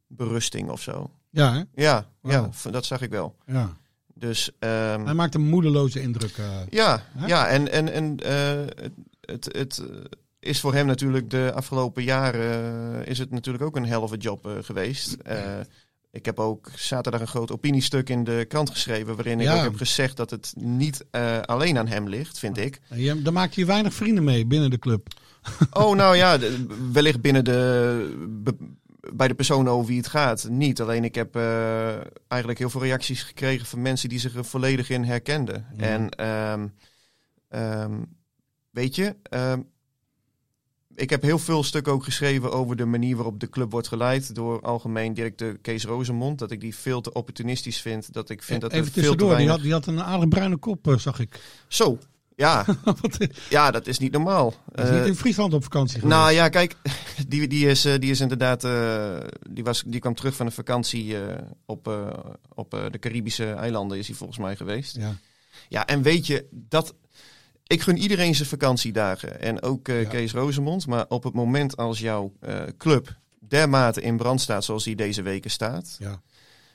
berusting 0.07 0.71
of 0.71 0.81
zo. 0.81 1.11
Ja, 1.31 1.53
hè? 1.53 1.63
Ja, 1.75 2.07
ja 2.23 2.51
dat 2.71 2.85
zag 2.85 3.01
ik 3.01 3.11
wel. 3.11 3.37
Ja. 3.47 3.77
Dus 4.15 4.51
ehm, 4.59 5.05
Hij 5.05 5.15
maakt 5.15 5.35
een 5.35 5.49
moedeloze 5.49 6.01
indruk. 6.01 6.37
eh. 6.37 6.59
ja, 6.71 7.03
Hè? 7.19 7.27
ja, 7.27 7.49
en, 7.49 7.73
en, 7.73 7.93
en 7.93 8.17
eh, 8.17 8.67
het, 8.77 8.93
het, 9.21 9.57
het 9.57 9.79
eh, 9.79 9.87
is 10.41 10.61
voor 10.61 10.75
hem 10.75 10.87
natuurlijk 10.87 11.31
de 11.31 11.53
afgelopen 11.55 12.03
jaren 12.03 13.01
eh, 13.03 13.07
is 13.11 13.19
het 13.19 13.31
natuurlijk 13.31 13.65
ook 13.65 13.77
een 13.77 13.87
helft 13.87 14.23
job 14.23 14.47
eh, 14.47 14.53
geweest. 14.61 15.13
Eh, 15.13 15.61
ik 16.15 16.25
heb 16.25 16.39
ook 16.41 16.69
zaterdag 16.77 17.21
een 17.21 17.27
groot 17.27 17.53
opiniestuk 17.53 18.11
in 18.11 18.25
de 18.25 18.45
krant 18.49 18.71
geschreven 18.71 19.15
waarin 19.15 19.41
ik 19.41 19.47
Ja. 19.47 19.57
ook 19.57 19.63
heb 19.63 19.77
gezegd 19.77 20.17
dat 20.17 20.31
het 20.31 20.53
niet 20.57 21.05
eh, 21.11 21.41
alleen 21.41 21.79
aan 21.79 21.87
hem 21.87 22.09
ligt, 22.09 22.39
vind 22.39 22.59
ik. 22.59 22.81
Je, 22.95 23.23
daar 23.23 23.33
maak 23.33 23.53
je 23.53 23.65
weinig 23.65 23.95
vrienden 23.95 24.25
mee 24.25 24.47
binnen 24.47 24.71
de 24.71 24.79
club. 24.79 25.07
Oh, 25.73 25.97
nou 25.97 26.17
ja, 26.17 26.39
wellicht 26.93 27.21
binnen 27.21 27.45
de. 27.45 28.27
be- 28.43 28.73
bij 29.15 29.29
de 29.29 29.35
persoon 29.35 29.69
over 29.69 29.87
wie 29.87 29.97
het 29.97 30.07
gaat, 30.07 30.49
niet. 30.49 30.81
Alleen 30.81 31.05
ik 31.05 31.15
heb 31.15 31.37
eh, 31.37 31.95
eigenlijk 32.29 32.59
heel 32.59 32.71
veel 32.71 32.81
reacties 32.83 33.23
gekregen 33.23 33.67
van 33.67 33.83
mensen 33.83 34.09
die 34.09 34.19
zich 34.19 34.35
er 34.35 34.45
volledig 34.45 34.91
in 34.91 35.05
herkenden. 35.05 35.67
Ja. 35.77 35.83
En 35.85 36.09
ehm, 36.11 36.67
ehm, 37.49 38.03
weet 38.71 38.95
je, 38.95 39.17
ehm, 39.23 39.61
ik 40.95 41.11
heb 41.11 41.23
heel 41.23 41.39
veel 41.39 41.63
stukken 41.63 41.93
ook 41.93 42.05
geschreven 42.05 42.53
over 42.53 42.77
de 42.77 42.85
manier 42.85 43.17
waarop 43.17 43.41
de 43.41 43.49
club 43.49 43.71
wordt 43.71 43.89
geleid 43.89 44.35
door 44.35 44.61
algemeen 44.61 45.15
directeur 45.15 45.59
Kees 45.59 45.85
Rozemond. 45.85 46.39
Dat 46.39 46.51
ik 46.51 46.61
die 46.61 46.75
veel 46.75 47.01
te 47.01 47.13
opportunistisch 47.13 47.81
vind. 47.81 48.13
Dat 48.13 48.31
ik 48.31 48.43
vind 48.43 48.61
dat 48.61 48.73
Even 48.73 48.85
veel 48.85 48.93
te 48.93 49.01
tussendoor, 49.01 49.37
die 49.37 49.37
weinig... 49.37 49.55
had, 49.55 49.63
die 49.63 49.73
had 49.73 49.87
een 49.87 50.03
aardig 50.03 50.29
bruine 50.29 50.57
kop, 50.57 50.89
eh, 50.89 50.97
zag 50.97 51.19
ik. 51.19 51.41
Zo, 51.69 51.99
ja, 52.37 52.67
is 53.19 53.29
ja, 53.51 53.71
dat 53.71 53.87
is 53.87 53.99
niet 53.99 54.13
normaal. 54.13 54.55
niet 54.75 54.87
Eh, 54.87 55.07
in 55.07 55.15
Friesland 55.15 55.53
op 55.55 55.63
vakantie 55.63 56.01
geweest? 56.01 56.19
Nou 56.19 56.33
ja, 56.33 56.49
kijk, 56.49 56.77
die, 57.29 57.49
die, 57.49 57.69
is, 57.69 57.85
eh, 57.85 57.99
die 57.99 58.11
is 58.11 58.21
inderdaad. 58.21 58.61
die, 59.51 59.65
was, 59.65 59.83
die 59.87 60.01
kwam 60.01 60.15
terug 60.15 60.35
van 60.35 60.47
een 60.47 60.53
vakantie 60.53 61.17
op, 61.67 61.91
op 62.55 62.71
de 62.91 62.99
Caribische 62.99 63.53
eilanden, 63.53 63.99
is 63.99 64.07
hij 64.07 64.17
volgens 64.17 64.39
mij 64.39 64.57
geweest. 64.57 64.97
Ja. 64.97 65.17
Ja, 65.69 65.87
en 65.87 66.03
weet 66.03 66.27
je, 66.27 66.47
dat. 66.51 66.95
Ik 67.75 67.81
gun 67.83 67.99
iedereen 67.99 68.35
zijn 68.35 68.49
vakantiedagen. 68.49 69.41
En 69.41 69.63
ook 69.63 69.89
eh, 69.89 70.03
Ja. 70.03 70.09
Kees 70.09 70.33
Rozemond. 70.33 70.87
Maar 70.87 71.05
op 71.09 71.25
het 71.25 71.35
moment 71.35 71.77
als 71.77 71.99
jouw 71.99 72.33
eh, 72.41 72.63
club 72.79 73.17
dermate 73.39 74.01
in 74.01 74.17
brand 74.17 74.41
staat 74.41 74.65
zoals 74.65 74.85
die 74.85 74.97
deze 74.97 75.23
weken 75.23 75.51
staat. 75.51 75.97
Ja. 75.99 76.21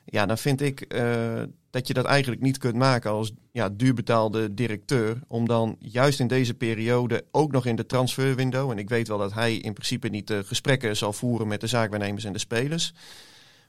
Ja, 0.06 0.26
dan 0.26 0.38
vind 0.38 0.62
ik 0.62 0.82
eh, 0.82 1.44
dat 1.70 1.88
je 1.88 1.94
dat 1.94 2.06
eigenlijk 2.06 2.42
niet 2.42 2.58
kunt 2.58 2.76
maken 2.76 3.12
als 3.12 3.32
ja, 3.52 3.70
duurbetaalde 3.70 4.54
directeur. 4.54 5.20
Om 5.28 5.48
dan 5.48 5.76
juist 5.80 6.20
in 6.20 6.28
deze 6.28 6.54
periode, 6.54 7.26
ook 7.32 7.52
nog 7.52 7.66
in 7.66 7.76
de 7.76 7.86
transferwindow. 7.86 8.72
En 8.72 8.78
ik 8.78 8.90
weet 8.90 9.08
wel 9.08 9.18
dat 9.18 9.34
hij 9.34 9.56
in 9.56 9.74
principe 9.74 10.08
niet 10.08 10.28
de 10.28 10.44
gesprekken 10.44 10.98
zal 10.98 11.14
voeren 11.14 11.48
met 11.48 11.62
de 11.62 11.68
zaakwaarnemers 11.68 12.24
en 12.24 12.34
de 12.34 12.40
spelers. 12.40 12.94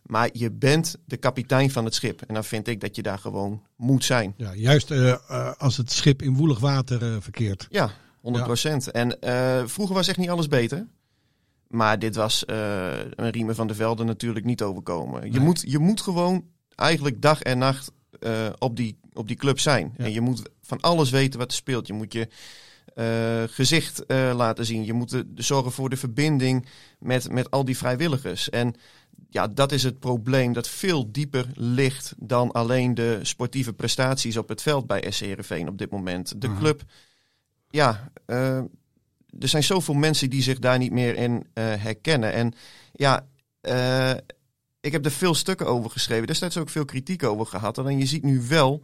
Maar 0.02 0.28
je 0.32 0.50
bent 0.50 0.96
de 1.04 1.16
kapitein 1.16 1.70
van 1.70 1.84
het 1.84 1.94
schip. 1.94 2.22
En 2.22 2.34
dan 2.34 2.44
vind 2.44 2.68
ik 2.68 2.80
dat 2.80 2.96
je 2.96 3.02
daar 3.02 3.18
gewoon 3.18 3.62
moet 3.76 4.04
zijn. 4.04 4.34
Ja, 4.36 4.54
juist 4.54 4.90
eh, 4.90 5.10
eh, 5.10 5.52
als 5.58 5.76
het 5.76 5.92
schip 5.92 6.22
in 6.22 6.36
woelig 6.36 6.58
water 6.58 7.02
eh, 7.02 7.16
verkeert. 7.20 7.66
Ja, 7.70 7.90
100%. 7.90 7.90
En 8.92 9.20
eh, 9.20 9.66
vroeger 9.66 9.94
was 9.94 10.08
echt 10.08 10.18
niet 10.18 10.30
alles 10.30 10.48
beter. 10.48 10.86
Maar 11.66 11.98
dit 11.98 12.14
was 12.14 12.42
een 12.46 13.30
Riemen 13.30 13.54
van 13.54 13.66
der 13.66 13.76
Velde 13.76 14.04
natuurlijk 14.04 14.44
niet 14.44 14.62
overkomen. 14.62 15.32
Je, 15.32 15.40
moet, 15.40 15.64
je 15.66 15.78
moet 15.78 16.00
gewoon 16.00 16.44
eigenlijk 16.74 17.22
dag 17.22 17.42
en 17.42 17.58
nacht 17.58 17.92
op, 18.58 18.76
die, 18.76 18.98
op 19.12 19.28
die 19.28 19.36
club 19.36 19.58
zijn. 19.58 19.94
Ja. 19.96 20.04
En 20.04 20.12
je 20.12 20.20
moet 20.20 20.42
van 20.62 20.80
alles 20.80 21.10
weten 21.10 21.38
wat 21.38 21.50
er 21.50 21.56
speelt. 21.56 21.86
Je 21.86 21.92
moet 21.92 22.12
je 22.12 22.28
eh, 22.94 23.42
gezicht 23.46 24.06
eh, 24.06 24.32
laten 24.34 24.64
zien. 24.66 24.84
Je 24.84 24.92
moet 24.92 25.10
de, 25.10 25.26
zorgen 25.34 25.72
voor 25.72 25.90
de 25.90 25.96
verbinding 25.96 26.66
met, 26.98 27.32
met 27.32 27.50
al 27.50 27.64
die 27.64 27.76
vrijwilligers. 27.76 28.50
En 28.50 28.74
ja, 29.28 29.48
dat 29.48 29.72
is 29.72 29.82
het 29.82 29.98
probleem 29.98 30.52
dat 30.52 30.68
veel 30.68 31.12
dieper 31.12 31.46
ligt 31.54 32.14
dan 32.18 32.52
alleen 32.52 32.94
de 32.94 33.18
sportieve 33.22 33.72
prestaties 33.72 34.36
op 34.36 34.48
het 34.48 34.62
veld 34.62 34.86
bij 34.86 35.10
SC 35.10 35.20
Heerenveen 35.20 35.68
op 35.68 35.78
dit 35.78 35.90
moment. 35.90 36.40
De 36.40 36.48
Mhm. 36.48 36.58
club, 36.58 36.82
ja, 37.70 38.12
eh, 38.26 38.56
er 39.38 39.48
zijn 39.48 39.62
zoveel 39.62 39.94
mensen 39.94 40.30
die 40.30 40.42
zich 40.42 40.58
daar 40.58 40.78
niet 40.78 40.92
meer 40.92 41.16
in 41.16 41.46
herkennen. 41.54 42.32
En 42.32 42.52
ja, 42.92 43.26
ik 44.80 44.92
heb 44.92 45.04
er 45.04 45.10
veel 45.10 45.34
stukken 45.34 45.66
over 45.66 45.90
geschreven. 45.90 46.26
Destijds 46.26 46.56
ook 46.56 46.68
veel 46.68 46.84
kritiek 46.84 47.22
over 47.22 47.46
gehad. 47.46 47.78
Alleen 47.78 47.98
je 47.98 48.06
ziet 48.06 48.22
nu 48.22 48.40
wel. 48.48 48.82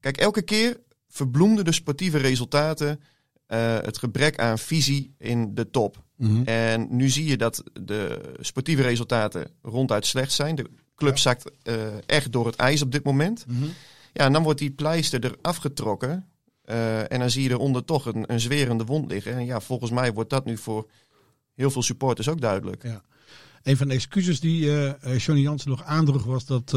Kijk, 0.00 0.16
elke 0.16 0.42
keer 0.42 0.80
verbloemden 1.08 1.64
de 1.64 1.72
sportieve 1.72 2.18
resultaten. 2.18 3.00
Eh, 3.46 3.74
het 3.74 3.98
gebrek 3.98 4.38
aan 4.38 4.58
visie 4.58 5.14
in 5.18 5.54
de 5.54 5.70
top. 5.70 6.04
Mhm. 6.16 6.42
En 6.44 6.86
nu 6.90 7.08
zie 7.08 7.24
je 7.24 7.36
dat 7.36 7.62
de 7.82 8.20
sportieve 8.40 8.82
resultaten 8.82 9.50
ronduit 9.62 10.06
slecht 10.06 10.32
zijn. 10.32 10.54
De 10.54 10.70
club 10.96 11.18
zakt 11.18 11.50
eh, 11.62 11.74
echt 12.06 12.32
door 12.32 12.46
het 12.46 12.56
ijs 12.56 12.82
op 12.82 12.92
dit 12.92 13.04
moment. 13.04 13.44
Mhm. 13.48 13.64
Ja, 14.12 14.24
en 14.24 14.32
dan 14.32 14.42
wordt 14.42 14.58
die 14.58 14.70
pleister 14.70 15.24
er 15.24 15.36
afgetrokken. 15.42 16.26
eh, 16.64 17.12
en 17.12 17.18
dan 17.18 17.30
zie 17.30 17.42
je 17.42 17.50
eronder 17.50 17.84
toch 17.84 18.06
een, 18.06 18.24
een 18.32 18.40
zwerende 18.40 18.84
wond 18.84 19.10
liggen. 19.10 19.32
En 19.32 19.44
ja, 19.44 19.60
volgens 19.60 19.90
mij 19.90 20.12
wordt 20.12 20.30
dat 20.30 20.44
nu 20.44 20.56
voor 20.56 20.90
heel 21.54 21.70
veel 21.70 21.82
supporters 21.82 22.28
ook 22.28 22.40
duidelijk. 22.40 22.82
Ja. 22.82 23.02
Een 23.62 23.76
van 23.76 23.88
de 23.88 23.94
excuses 23.94 24.40
die 24.40 24.84
eh, 24.86 25.18
Johnny 25.18 25.42
Jansen 25.44 25.70
nog 25.70 25.84
aandroeg 25.84 26.24
was 26.24 26.46
dat 26.46 26.70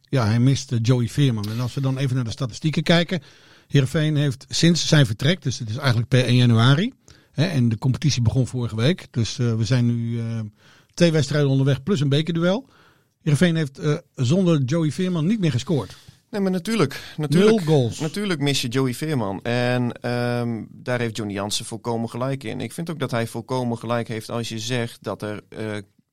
ja, 0.00 0.26
hij 0.26 0.40
miste 0.40 0.78
Joey 0.78 1.08
Veerman. 1.08 1.50
En 1.50 1.60
als 1.60 1.74
we 1.74 1.80
dan 1.80 1.98
even 1.98 2.14
naar 2.14 2.24
de 2.24 2.30
statistieken 2.30 2.82
kijken. 2.82 3.22
Heerenveen 3.68 4.16
heeft 4.16 4.44
sinds 4.48 4.88
zijn 4.88 5.06
vertrek, 5.06 5.42
dus 5.42 5.58
het 5.58 5.68
is 5.68 5.76
eigenlijk 5.76 6.08
per 6.08 6.24
1 6.24 6.36
januari. 6.36 6.92
Hè, 7.34 7.44
en 7.46 7.68
de 7.68 7.78
competitie 7.78 8.22
begon 8.22 8.46
vorige 8.46 8.76
week. 8.76 9.06
Dus 9.10 9.38
eh, 9.38 9.54
we 9.54 9.64
zijn 9.64 9.86
nu 9.86 10.18
eh, 10.18 10.40
twee 10.94 11.12
wedstrijden 11.12 11.50
onderweg 11.50 11.82
plus 11.82 12.00
een 12.00 12.08
bekerduel. 12.08 12.68
Heerenveen 13.22 13.56
heeft 13.56 13.78
eh, 13.78 13.96
zonder 14.14 14.62
Joey 14.62 14.90
Veerman 14.90 15.26
niet 15.26 15.40
meer 15.40 15.50
gescoord. 15.50 15.96
Nee, 16.30 16.40
maar 16.40 16.50
natuurlijk. 16.50 17.14
Natuurlijk, 17.16 17.64
Nul 17.64 17.66
goals. 17.66 17.98
natuurlijk 17.98 18.40
mis 18.40 18.62
je 18.62 18.68
Joey 18.68 18.94
Veerman. 18.94 19.42
En 19.42 19.92
ehm, 19.92 20.64
daar 20.70 21.00
heeft 21.00 21.16
Johnny 21.16 21.34
Jansen 21.34 21.64
volkomen 21.64 22.10
gelijk 22.10 22.44
in. 22.44 22.60
Ik 22.60 22.72
vind 22.72 22.90
ook 22.90 22.98
dat 22.98 23.10
hij 23.10 23.26
volkomen 23.26 23.78
gelijk 23.78 24.08
heeft 24.08 24.30
als 24.30 24.48
je 24.48 24.58
zegt 24.58 25.02
dat 25.02 25.22
er 25.22 25.42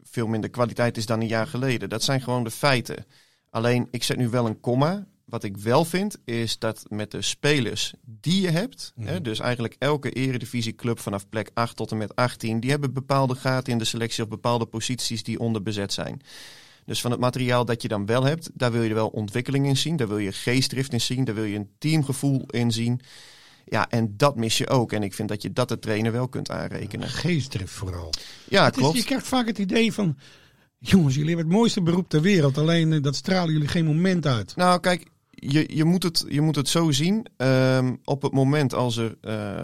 veel 0.03 0.27
minder 0.27 0.49
kwaliteit 0.49 0.97
is 0.97 1.05
dan 1.05 1.21
een 1.21 1.27
jaar 1.27 1.47
geleden. 1.47 1.89
Dat 1.89 2.03
zijn 2.03 2.21
gewoon 2.21 2.43
de 2.43 2.51
feiten. 2.51 3.05
Alleen, 3.49 3.87
ik 3.91 4.03
zet 4.03 4.17
nu 4.17 4.29
wel 4.29 4.45
een 4.45 4.59
komma. 4.59 5.07
Wat 5.31 5.43
ik 5.43 5.57
wel 5.57 5.85
vind, 5.85 6.17
is 6.25 6.59
dat 6.59 6.83
met 6.87 7.11
de 7.11 7.21
spelers 7.21 7.93
die 8.05 8.41
je 8.41 8.49
hebt, 8.49 8.93
hè, 8.99 9.21
dus 9.21 9.39
eigenlijk 9.39 9.75
elke 9.79 10.11
eredivisieclub 10.11 10.99
vanaf 10.99 11.29
plek 11.29 11.49
8 11.53 11.75
tot 11.75 11.91
en 11.91 11.97
met 11.97 12.15
18, 12.15 12.59
die 12.59 12.69
hebben 12.69 12.93
bepaalde 12.93 13.35
gaten 13.35 13.73
in 13.73 13.79
de 13.79 13.85
selectie 13.85 14.23
of 14.23 14.29
bepaalde 14.29 14.65
posities 14.65 15.23
die 15.23 15.39
onderbezet 15.39 15.93
zijn. 15.93 16.21
Dus 16.85 17.01
van 17.01 17.11
het 17.11 17.19
materiaal 17.19 17.65
dat 17.65 17.81
je 17.81 17.87
dan 17.87 18.05
wel 18.05 18.23
hebt, 18.23 18.49
daar 18.53 18.71
wil 18.71 18.81
je 18.81 18.93
wel 18.93 19.07
ontwikkeling 19.07 19.65
in 19.67 19.77
zien. 19.77 19.95
Daar 19.95 20.07
wil 20.07 20.17
je 20.17 20.31
geestdrift 20.31 20.93
in 20.93 21.01
zien. 21.01 21.23
Daar 21.23 21.35
wil 21.35 21.43
je 21.43 21.55
een 21.55 21.69
teamgevoel 21.77 22.43
in 22.47 22.71
zien. 22.71 22.99
Ja, 23.65 23.89
en 23.89 24.13
dat 24.17 24.35
mis 24.35 24.57
je 24.57 24.67
ook. 24.69 24.91
En 24.91 25.03
ik 25.03 25.13
vind 25.13 25.29
dat 25.29 25.41
je 25.41 25.53
dat 25.53 25.69
de 25.69 25.79
trainer 25.79 26.11
wel 26.11 26.27
kunt 26.27 26.49
aanrekenen. 26.49 27.09
Geestdrift 27.09 27.73
vooral. 27.73 28.09
Ja, 28.49 28.63
Het 28.65 28.75
is- 28.75 28.81
klopt. 28.81 28.97
je 28.97 29.03
krijgt 29.03 29.27
vaak 29.27 29.47
het 29.47 29.57
idee 29.57 29.93
van... 29.93 30.17
Jongens, 30.83 31.13
jullie 31.15 31.29
hebben 31.29 31.47
het 31.47 31.55
mooiste 31.57 31.81
beroep 31.81 32.09
ter 32.09 32.21
wereld. 32.21 32.57
Alleen 32.57 32.93
eh, 32.93 33.01
dat 33.01 33.15
stralen 33.15 33.53
jullie 33.53 33.67
geen 33.67 33.85
moment 33.85 34.25
uit. 34.27 34.55
Nou, 34.55 34.79
kijk, 34.79 35.05
je, 35.41 35.75
je, 35.75 35.83
moet, 35.83 36.03
het, 36.03 36.25
je 36.27 36.41
moet 36.41 36.55
het 36.55 36.67
zo 36.67 36.91
zien. 36.91 37.25
Ehm, 37.37 37.95
op 38.03 38.21
het 38.21 38.31
moment 38.31 38.73
als 38.73 38.97
er 38.97 39.17
eh, 39.21 39.63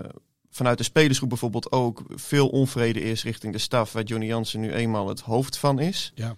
vanuit 0.50 0.78
de 0.78 0.84
spelersgroep 0.84 1.30
bijvoorbeeld 1.30 1.72
ook 1.72 2.04
veel 2.08 2.48
onvrede 2.48 3.02
is 3.02 3.24
richting 3.24 3.54
de 3.54 3.60
staf, 3.60 3.92
waar 3.92 4.04
Johnny 4.04 4.28
Jansen 4.28 4.60
nu 4.60 4.72
eenmaal 4.72 5.08
het 5.08 5.20
hoofd 5.20 5.58
van 5.58 5.80
is. 5.80 6.12
Ja. 6.16 6.36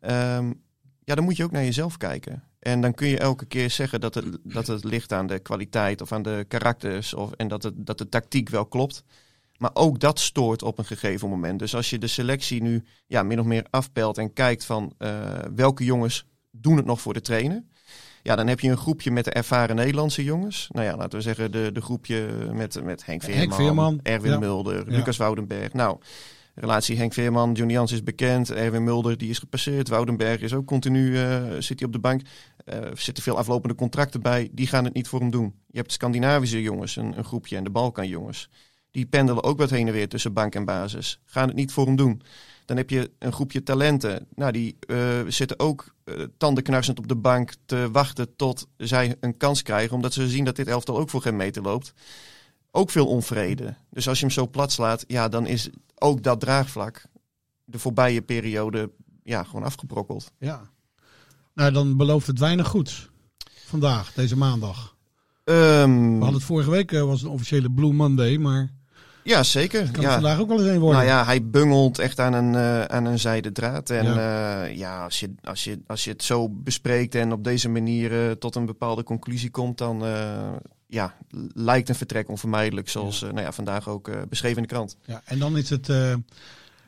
Ehm, 0.00 0.52
ja, 1.04 1.14
dan 1.14 1.24
moet 1.24 1.36
je 1.36 1.44
ook 1.44 1.50
naar 1.50 1.64
jezelf 1.64 1.96
kijken. 1.96 2.42
En 2.58 2.80
dan 2.80 2.94
kun 2.94 3.08
je 3.08 3.18
elke 3.18 3.46
keer 3.46 3.70
zeggen 3.70 4.00
dat 4.00 4.14
het, 4.14 4.38
dat 4.42 4.66
het 4.66 4.84
ligt 4.84 5.12
aan 5.12 5.26
de 5.26 5.38
kwaliteit 5.38 6.00
of 6.00 6.12
aan 6.12 6.22
de 6.22 6.44
karakters. 6.48 7.14
Of, 7.14 7.32
en 7.32 7.48
dat, 7.48 7.62
het, 7.62 7.86
dat 7.86 7.98
de 7.98 8.08
tactiek 8.08 8.48
wel 8.48 8.66
klopt. 8.66 9.04
Maar 9.56 9.70
ook 9.74 10.00
dat 10.00 10.20
stoort 10.20 10.62
op 10.62 10.78
een 10.78 10.84
gegeven 10.84 11.28
moment. 11.28 11.58
Dus 11.58 11.74
als 11.74 11.90
je 11.90 11.98
de 11.98 12.06
selectie 12.06 12.62
nu 12.62 12.84
ja, 13.06 13.22
min 13.22 13.40
of 13.40 13.46
meer 13.46 13.66
afpelt 13.70 14.18
en 14.18 14.32
kijkt 14.32 14.64
van 14.64 14.94
eh, 14.98 15.38
welke 15.54 15.84
jongens 15.84 16.26
doen 16.50 16.76
het 16.76 16.86
nog 16.86 17.00
voor 17.00 17.14
de 17.14 17.20
trainer. 17.20 17.64
Ja, 18.22 18.36
dan 18.36 18.46
heb 18.46 18.60
je 18.60 18.70
een 18.70 18.76
groepje 18.76 19.10
met 19.10 19.24
de 19.24 19.30
ervaren 19.30 19.76
Nederlandse 19.76 20.24
jongens. 20.24 20.68
Nou 20.72 20.86
ja, 20.86 20.96
laten 20.96 21.18
we 21.18 21.24
zeggen 21.24 21.52
de, 21.52 21.70
de 21.72 21.80
groepje 21.80 22.28
met, 22.52 22.84
met 22.84 23.06
Henk 23.06 23.22
Veerman, 23.22 23.40
Henk 23.40 23.54
Veerman, 23.54 24.00
Erwin 24.02 24.32
ja. 24.32 24.38
Mulder. 24.38 24.84
Lucas 24.86 25.16
Woudenberg. 25.16 25.72
Nou, 25.72 25.98
relatie 26.54 26.96
Henk 26.96 27.12
Veerman, 27.12 27.52
Johnny 27.52 27.72
Jans 27.72 27.92
is 27.92 28.02
bekend. 28.02 28.50
Erwin 28.50 28.84
Mulder 28.84 29.18
die 29.18 29.30
is 29.30 29.38
gepasseerd. 29.38 29.88
Woudenberg 29.88 30.40
is 30.40 30.54
ook 30.54 30.66
continu, 30.66 31.18
eh, 31.18 31.42
zit 31.58 31.78
hij 31.78 31.86
op 31.86 31.92
de 31.92 31.98
bank. 31.98 32.22
Er 32.64 32.90
zitten 32.94 33.22
veel 33.22 33.36
aflopende 33.36 33.74
contracten 33.74 34.22
bij. 34.22 34.48
Die 34.52 34.66
gaan 34.66 34.84
het 34.84 34.94
niet 34.94 35.08
voor 35.08 35.20
hem 35.20 35.30
doen. 35.30 35.54
Je 35.66 35.78
hebt 35.78 35.92
Scandinavische 35.92 36.62
jongens, 36.62 36.96
een, 36.96 37.18
een 37.18 37.24
groepje, 37.24 37.56
en 37.56 37.64
de 37.64 37.70
Balkan 37.70 38.08
jongens. 38.08 38.48
Die 38.92 39.06
pendelen 39.06 39.42
ook 39.42 39.58
wat 39.58 39.70
heen 39.70 39.86
en 39.86 39.92
weer 39.92 40.08
tussen 40.08 40.32
bank 40.32 40.54
en 40.54 40.64
basis. 40.64 41.20
Gaan 41.24 41.48
het 41.48 41.56
niet 41.56 41.72
voor 41.72 41.86
hem 41.86 41.96
doen. 41.96 42.22
Dan 42.64 42.76
heb 42.76 42.90
je 42.90 43.10
een 43.18 43.32
groepje 43.32 43.62
talenten. 43.62 44.26
Nou, 44.34 44.52
die 44.52 44.76
eh, 44.86 44.98
zitten 45.28 45.58
ook 45.58 45.94
eh, 46.04 46.14
tandenknarsend 46.36 46.98
op 46.98 47.08
de 47.08 47.16
bank 47.16 47.54
te 47.66 47.88
wachten 47.92 48.36
tot 48.36 48.66
zij 48.76 49.16
een 49.20 49.36
kans 49.36 49.62
krijgen. 49.62 49.96
Omdat 49.96 50.12
ze 50.12 50.28
zien 50.28 50.44
dat 50.44 50.56
dit 50.56 50.68
elftal 50.68 50.98
ook 50.98 51.10
voor 51.10 51.22
geen 51.22 51.36
meter 51.36 51.62
loopt. 51.62 51.92
Ook 52.70 52.90
veel 52.90 53.06
onvrede. 53.06 53.74
Dus 53.90 54.08
als 54.08 54.18
je 54.18 54.24
hem 54.24 54.34
zo 54.34 54.48
plat 54.48 54.72
slaat, 54.72 55.04
ja, 55.06 55.28
dan 55.28 55.46
is 55.46 55.70
ook 55.94 56.22
dat 56.22 56.40
draagvlak 56.40 57.04
de 57.64 57.78
voorbije 57.78 58.22
periode 58.22 58.90
ja, 59.22 59.42
gewoon 59.42 59.64
afgebrokkeld. 59.64 60.32
Ja. 60.38 60.70
Nou, 61.54 61.72
dan 61.72 61.96
belooft 61.96 62.26
het 62.26 62.38
weinig 62.38 62.68
goeds. 62.68 63.10
Vandaag, 63.66 64.12
deze 64.12 64.36
maandag. 64.36 64.96
Ehm, 65.44 66.02
We 66.02 66.18
hadden 66.18 66.34
het 66.34 66.42
vorige 66.42 66.70
week, 66.70 66.92
eh, 66.92 67.02
was 67.02 67.22
een 67.22 67.28
officiële 67.28 67.70
Blue 67.70 67.92
Monday. 67.92 68.36
Maar 68.36 68.70
ja, 69.24 69.42
zeker. 69.42 69.90
kan 69.90 70.02
Ja. 70.02 70.12
vandaag 70.12 70.40
ook 70.40 70.48
wel 70.48 70.58
eens 70.58 70.66
een 70.68 70.78
worden. 70.78 70.98
Nou 70.98 71.10
ja, 71.10 71.24
hij 71.24 71.44
bungelt 71.46 71.98
echt 71.98 72.20
aan 72.20 72.32
een, 72.32 72.54
eh, 72.54 72.82
aan 72.84 73.04
een 73.04 73.18
zijde 73.18 73.52
draad. 73.52 73.90
En 73.90 74.04
Ja. 74.04 74.14
ja, 74.14 74.64
ja 74.64 75.04
als, 75.04 75.20
je, 75.20 75.34
als, 75.42 75.64
je, 75.64 75.80
als 75.86 76.04
je 76.04 76.10
het 76.10 76.22
zo 76.22 76.48
bespreekt 76.48 77.14
en 77.14 77.32
op 77.32 77.44
deze 77.44 77.68
manier 77.68 78.24
eh, 78.26 78.30
tot 78.30 78.54
een 78.54 78.66
bepaalde 78.66 79.02
conclusie 79.02 79.50
komt, 79.50 79.78
dan 79.78 80.04
eh, 80.04 80.52
ja, 80.86 81.14
lijkt 81.54 81.88
een 81.88 81.94
vertrek 81.94 82.28
onvermijdelijk. 82.28 82.88
Zoals 82.88 83.22
eh, 83.22 83.28
nou 83.30 83.40
ja, 83.40 83.52
vandaag 83.52 83.88
ook 83.88 84.08
eh, 84.08 84.16
beschreven 84.28 84.56
in 84.56 84.62
de 84.62 84.68
krant. 84.68 84.96
Ja, 85.04 85.22
en 85.24 85.38
dan 85.38 85.56
is 85.56 85.70
het, 85.70 85.88
eh, 85.88 86.14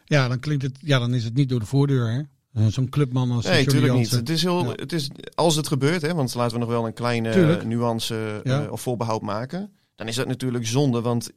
ja, 0.05 0.29
dan 0.29 0.41
klinkt 0.41 0.63
het, 0.63 0.77
ja, 0.81 0.99
dan 0.99 1.15
is 1.15 1.25
het 1.25 1.35
niet 1.35 1.49
door 1.49 1.61
de 1.61 1.67
voordeur, 1.67 2.13
hè? 2.13 2.21
Eh, 2.63 2.67
Zo'n 2.67 2.89
clubman 2.89 3.31
als 3.31 3.45
Nee, 3.45 3.65
natuurlijk 3.65 3.93
niet. 3.95 4.11
Het 4.11 4.29
is 4.31 4.43
heel, 4.43 4.65
Ja. 4.65 4.73
het 4.77 4.93
is, 4.93 5.09
als 5.35 5.57
het 5.57 5.69
gebeurt, 5.69 6.03
hè, 6.03 6.15
want 6.15 6.35
laten 6.35 6.53
we 6.53 6.59
nog 6.65 6.69
wel 6.69 6.87
een 6.87 6.93
kleine 6.93 7.61
nuance 7.65 8.41
eh, 8.45 8.53
Ja. 8.53 8.67
of 8.71 8.81
voorbehoud 8.81 9.23
maken. 9.23 9.71
Dan 9.97 10.09
is 10.09 10.17
dat 10.17 10.27
natuurlijk 10.27 10.67
zonde, 10.67 11.01
want 11.01 11.31
eh, 11.31 11.35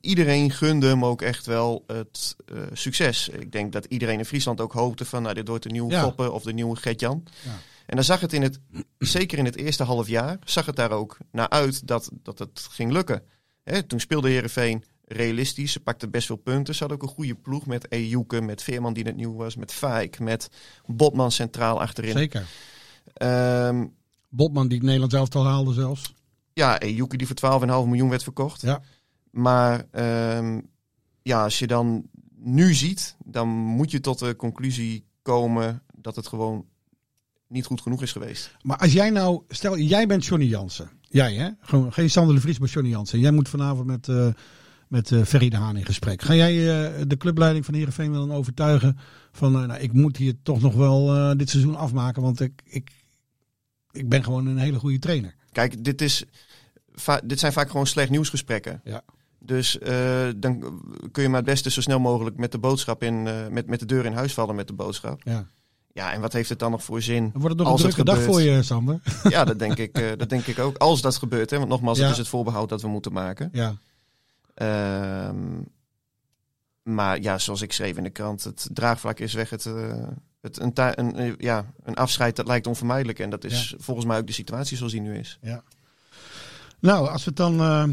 iedereen 0.00 0.50
gunde 0.50 0.86
hem 0.86 1.04
ook 1.04 1.22
echt 1.22 1.46
wel 1.46 1.84
het 1.86 2.36
eh, 2.46 2.58
succes. 2.72 3.28
Ik 3.28 3.52
denk 3.52 3.72
dat 3.72 3.84
iedereen 3.84 4.18
in 4.18 4.24
Friesland 4.24 4.60
ook 4.60 4.72
hoopte 4.72 5.04
van, 5.04 5.22
nou, 5.22 5.34
dit 5.34 5.48
wordt 5.48 5.62
de 5.62 5.70
nieuwe 5.70 5.92
Ja. 5.92 6.02
Foppe 6.02 6.30
of 6.30 6.42
de 6.42 6.52
nieuwe 6.52 6.76
Gert-Jan. 6.76 7.24
Ja. 7.44 7.58
En 7.86 7.96
dan 7.96 8.04
zag 8.04 8.20
het 8.20 8.32
in 8.32 8.42
het, 8.42 8.58
zeker 8.98 9.38
in 9.38 9.44
het 9.44 9.56
eerste 9.56 9.82
half 9.82 10.08
jaar, 10.08 10.38
zag 10.44 10.66
het 10.66 10.76
daar 10.76 10.90
ook 10.90 11.16
naar 11.32 11.48
uit 11.48 11.86
dat, 11.86 12.10
dat 12.22 12.38
het 12.38 12.66
ging 12.70 12.92
lukken. 12.92 13.22
Hè, 13.62 13.82
toen 13.82 14.00
speelde 14.00 14.28
Herenveen 14.28 14.84
realistisch. 15.04 15.72
Ze 15.72 15.80
pakten 15.80 16.10
best 16.10 16.26
veel 16.26 16.36
punten. 16.36 16.74
Ze 16.74 16.80
hadden 16.80 17.00
ook 17.00 17.08
een 17.08 17.14
goede 17.14 17.34
ploeg 17.34 17.66
met 17.66 17.90
Ejuke, 17.92 18.40
met 18.40 18.62
Veerman 18.62 18.92
die 18.92 19.04
net 19.04 19.16
nieuw 19.16 19.34
was, 19.34 19.56
met 19.56 19.72
Fijk, 19.72 20.18
met 20.18 20.48
Botman 20.86 21.32
centraal 21.32 21.80
achterin. 21.80 22.12
Zeker. 22.12 22.46
Ehm, 23.14 23.86
Botman 24.28 24.66
die 24.68 24.76
het 24.76 24.84
Nederlands 24.86 25.14
elftal 25.14 25.46
haalde 25.46 25.72
zelfs. 25.72 26.14
ja, 26.52 26.80
Ejuke 26.80 27.16
die 27.16 27.26
voor 27.26 27.36
12,5 27.36 27.86
miljoen 27.88 28.08
werd 28.08 28.22
verkocht. 28.22 28.60
Ja. 28.60 28.82
Maar 29.32 29.86
ehm, 29.90 30.60
ja, 31.22 31.42
als 31.42 31.58
je 31.58 31.66
dan 31.66 32.08
nu 32.36 32.74
ziet, 32.74 33.16
dan 33.24 33.48
moet 33.48 33.90
je 33.90 34.00
tot 34.00 34.18
de 34.18 34.36
conclusie 34.36 35.04
komen 35.22 35.82
dat 35.96 36.16
het 36.16 36.26
gewoon 36.26 36.64
niet 37.48 37.66
goed 37.66 37.80
genoeg 37.80 38.02
is 38.02 38.12
geweest. 38.12 38.56
Maar 38.62 38.76
als 38.76 38.92
jij 38.92 39.10
nou, 39.10 39.42
stel 39.48 39.78
jij 39.78 40.06
bent 40.06 40.24
Johnny 40.24 40.46
Jansen. 40.46 40.90
Jij 41.00 41.34
hè? 41.34 41.48
Gewoon 41.60 41.92
geen 41.92 42.10
Sander 42.10 42.34
de 42.34 42.40
Vries, 42.40 42.58
maar 42.58 42.68
Johnny 42.68 42.90
Jansen. 42.90 43.20
Jij 43.20 43.30
moet 43.30 43.48
vanavond 43.48 43.86
met, 43.86 44.08
eh 44.08 44.28
met 44.88 45.12
eh 45.12 45.22
Ferry 45.22 45.48
de 45.48 45.56
Haan 45.56 45.76
in 45.76 45.84
gesprek. 45.84 46.22
Ga 46.22 46.34
jij 46.34 46.52
eh, 46.52 47.02
de 47.06 47.16
clubleiding 47.16 47.64
van 47.64 47.74
Heerenveen 47.74 48.10
wel 48.10 48.26
dan 48.26 48.36
overtuigen 48.36 48.98
van, 49.32 49.52
nou, 49.52 49.74
ik 49.74 49.92
moet 49.92 50.16
hier 50.16 50.34
toch 50.42 50.60
nog 50.60 50.74
wel 50.74 51.36
dit 51.36 51.50
seizoen 51.50 51.76
afmaken, 51.76 52.22
want 52.22 52.40
ik, 52.40 52.62
ik, 52.64 52.90
ik 53.90 54.08
ben 54.08 54.24
gewoon 54.24 54.46
een 54.46 54.58
hele 54.58 54.78
goede 54.78 54.98
trainer. 54.98 55.34
Kijk, 55.52 55.84
dit, 55.84 56.00
is, 56.00 56.24
dit 57.24 57.38
zijn 57.38 57.52
vaak 57.52 57.70
gewoon 57.70 57.86
slecht 57.86 58.10
nieuwsgesprekken. 58.10 58.80
Ja. 58.84 59.02
Dus 59.44 59.78
eh, 59.78 60.28
dan 60.36 60.80
kun 61.12 61.22
je 61.22 61.28
maar 61.28 61.40
het 61.40 61.48
beste 61.48 61.70
zo 61.70 61.80
snel 61.80 62.00
mogelijk 62.00 62.36
met 62.36 62.52
de 62.52 62.58
boodschap 62.58 63.02
in, 63.02 63.26
eh, 63.26 63.34
met, 63.50 63.66
met 63.66 63.80
de 63.80 63.86
deur 63.86 64.04
in 64.04 64.12
huis 64.12 64.34
vallen 64.34 64.54
met 64.54 64.66
de 64.66 64.72
boodschap. 64.72 65.20
Ja. 65.24 65.46
Ja, 65.92 66.12
en 66.12 66.20
wat 66.20 66.32
heeft 66.32 66.48
het 66.48 66.58
dan 66.58 66.70
nog 66.70 66.84
voor 66.84 67.02
zin? 67.02 67.22
Dan 67.22 67.40
wordt 67.40 67.48
het 67.48 67.58
nog 67.58 67.66
Als 67.66 67.80
een 67.80 67.86
het 67.86 67.94
drukke 67.94 68.14
dag 68.14 68.24
voor 68.24 68.42
je, 68.42 68.62
Sander. 68.62 69.00
Ja, 69.28 69.44
dat 69.44 69.58
denk, 69.58 69.76
ik, 69.76 69.98
eh, 69.98 70.10
dat 70.16 70.28
denk 70.28 70.46
ik 70.46 70.58
ook. 70.58 70.76
Als 70.76 71.00
dat 71.00 71.16
gebeurt, 71.16 71.50
hè? 71.50 71.56
want 71.56 71.68
nogmaals, 71.68 71.98
Ja. 71.98 72.02
het 72.02 72.12
is 72.12 72.18
het 72.18 72.28
voorbehoud 72.28 72.68
dat 72.68 72.82
we 72.82 72.88
moeten 72.88 73.12
maken. 73.12 73.48
Ja. 73.52 73.76
Ehm, 74.54 75.62
maar 76.82 77.20
ja, 77.20 77.38
zoals 77.38 77.62
ik 77.62 77.72
schreef 77.72 77.96
in 77.96 78.02
de 78.02 78.10
krant, 78.10 78.44
het 78.44 78.68
draagvlak 78.72 79.18
is 79.18 79.32
weg. 79.32 79.50
Het, 79.50 79.64
het, 80.40 80.60
een, 80.60 80.72
een, 81.20 81.34
ja, 81.38 81.72
een 81.82 81.94
afscheid 81.94 82.36
dat 82.36 82.46
lijkt 82.46 82.66
onvermijdelijk. 82.66 83.18
En 83.18 83.30
dat 83.30 83.44
is 83.44 83.74
volgens 83.78 84.06
mij 84.06 84.18
ook 84.18 84.26
de 84.26 84.32
situatie 84.32 84.76
zoals 84.76 84.92
die 84.92 85.00
nu 85.00 85.18
is. 85.18 85.38
Ja. 85.40 85.62
Nou, 86.78 87.08
als 87.08 87.24
we 87.24 87.32
dan, 87.32 87.60
eh, 87.60 87.84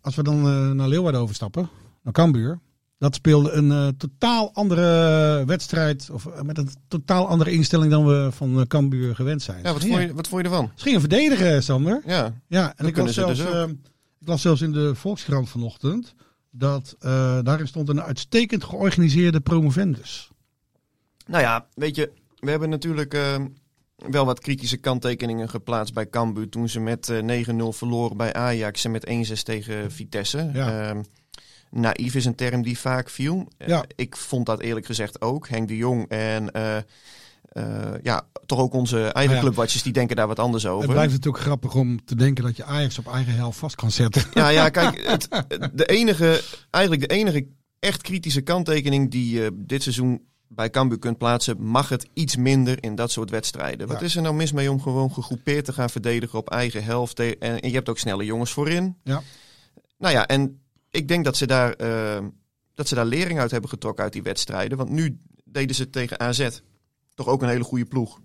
als 0.00 0.14
we 0.14 0.22
dan 0.22 0.46
eh, 0.46 0.70
naar 0.70 0.88
Leeuwarden 0.88 1.20
overstappen, 1.20 1.68
naar 2.02 2.12
Cambuur. 2.12 2.58
Dat 2.98 3.14
speelde 3.14 3.50
een 3.50 3.70
eh, 3.70 3.88
totaal 3.88 4.50
andere 4.52 5.44
wedstrijd. 5.46 6.10
Of 6.12 6.26
eh, 6.26 6.42
met 6.42 6.58
een 6.58 6.70
totaal 6.88 7.28
andere 7.28 7.50
instelling 7.50 7.90
dan 7.90 8.06
we 8.06 8.28
van 8.32 8.66
Cambuur 8.66 9.14
gewend 9.14 9.42
zijn. 9.42 9.62
Ja, 9.62 9.72
wat 9.72 9.84
vond 9.84 10.00
je, 10.00 10.14
wat 10.14 10.28
vond 10.28 10.42
je 10.42 10.48
ervan? 10.48 10.70
Ze 10.74 10.82
gingen 10.82 11.00
verdedigen, 11.00 11.62
Sander. 11.62 12.02
Ja, 12.06 12.34
Ja, 12.46 12.72
en 12.76 12.86
ik 12.86 12.96
las, 12.96 13.06
dus 13.06 13.14
zelfs, 13.14 13.40
ik 14.20 14.28
las 14.28 14.42
zelfs 14.42 14.60
in 14.60 14.72
de 14.72 14.94
Volkskrant 14.94 15.48
vanochtend. 15.48 16.14
Dat 16.50 16.96
daarin 17.42 17.68
stond 17.68 17.88
een 17.88 18.02
uitstekend 18.02 18.64
georganiseerde 18.64 19.40
promovendus. 19.40 20.30
Nou 21.26 21.42
ja, 21.42 21.66
weet 21.74 21.96
je, 21.96 22.12
we 22.40 22.50
hebben 22.50 22.68
natuurlijk 22.68 23.14
eh, 23.14 23.44
wel 24.10 24.24
wat 24.24 24.40
kritische 24.40 24.76
kanttekeningen 24.76 25.48
geplaatst 25.48 25.94
bij 25.94 26.08
Cambuur 26.08 26.48
toen 26.48 26.68
ze 26.68 26.80
met 26.80 27.08
eh, 27.08 27.44
9-0 27.44 27.52
verloren 27.68 28.16
bij 28.16 28.32
Ajax 28.32 28.84
en 28.84 28.90
met 28.90 29.06
1-6 29.06 29.42
tegen 29.42 29.92
Vitesse. 29.92 30.50
Ja. 30.52 30.88
Ehm, 30.88 31.02
naïef 31.70 32.14
is 32.14 32.24
een 32.24 32.34
term 32.34 32.62
die 32.62 32.78
vaak 32.78 33.10
viel. 33.10 33.48
Eh, 33.58 33.80
ik 33.96 34.16
vond 34.16 34.46
dat 34.46 34.60
eerlijk 34.60 34.86
gezegd 34.86 35.20
ook. 35.20 35.48
Henk 35.48 35.68
de 35.68 35.76
Jong 35.76 36.08
en 36.08 36.52
eh, 36.52 36.76
eh, 36.76 37.94
ja, 38.02 38.26
toch 38.46 38.58
ook 38.58 38.72
onze 38.72 38.96
eigen 38.98 39.14
Nou 39.14 39.34
ja. 39.34 39.40
clubwatchers 39.40 39.82
die 39.82 39.92
denken 39.92 40.16
daar 40.16 40.26
wat 40.26 40.38
anders 40.38 40.66
over. 40.66 40.82
Het 40.82 40.92
blijft 40.92 41.12
natuurlijk 41.12 41.42
grappig 41.42 41.74
om 41.74 42.04
te 42.04 42.14
denken 42.14 42.44
dat 42.44 42.56
je 42.56 42.64
Ajax 42.64 42.98
op 42.98 43.12
eigen 43.12 43.34
helft 43.34 43.58
vast 43.58 43.74
kan 43.74 43.90
zetten. 43.90 44.22
Ja, 44.34 44.48
ja, 44.48 44.68
kijk, 44.78 45.06
het, 45.06 45.28
de 45.72 45.86
enige, 45.86 46.42
eigenlijk 46.70 47.08
de 47.08 47.14
enige 47.14 47.46
echt 47.78 48.02
kritische 48.02 48.40
kanttekening 48.40 49.10
die 49.10 49.64
dit 49.66 49.82
seizoen 49.82 50.28
bij 50.52 50.70
Cambuur 50.70 50.98
kunt 50.98 51.18
plaatsen, 51.18 51.62
mag 51.62 51.88
het 51.88 52.08
iets 52.12 52.36
minder 52.36 52.82
in 52.82 52.94
dat 52.94 53.10
soort 53.10 53.30
wedstrijden. 53.30 53.88
Wat 53.88 54.02
is 54.02 54.16
er 54.16 54.22
nou 54.22 54.34
mis 54.34 54.52
mee 54.52 54.70
om 54.70 54.80
gewoon 54.80 55.12
gegroepeerd 55.12 55.64
te 55.64 55.72
gaan 55.72 55.90
verdedigen 55.90 56.38
op 56.38 56.50
eigen 56.50 56.84
helft? 56.84 57.18
En, 57.18 57.36
en 57.38 57.68
je 57.68 57.74
hebt 57.74 57.88
ook 57.88 57.98
snelle 57.98 58.24
jongens 58.24 58.52
voorin. 58.52 58.96
Ja. 59.04 59.22
Nou 59.98 60.14
ja, 60.14 60.26
en 60.26 60.62
ik 60.90 61.08
denk 61.08 61.24
dat 61.24 61.36
ze 61.36 61.46
daar, 61.46 61.72
eh, 61.72 62.24
dat 62.74 62.88
ze 62.88 62.94
daar 62.94 63.06
lering 63.06 63.38
uit 63.38 63.50
hebben 63.50 63.70
getrokken 63.70 64.04
uit 64.04 64.12
die 64.12 64.22
wedstrijden. 64.22 64.78
Want 64.78 64.90
nu 64.90 65.18
deden 65.44 65.76
ze 65.76 65.90
tegen 65.90 66.20
AZ 66.20 66.48
toch 67.14 67.26
ook 67.26 67.42
een 67.42 67.48
hele 67.48 67.64
goede 67.64 67.84
ploeg. 67.84 68.20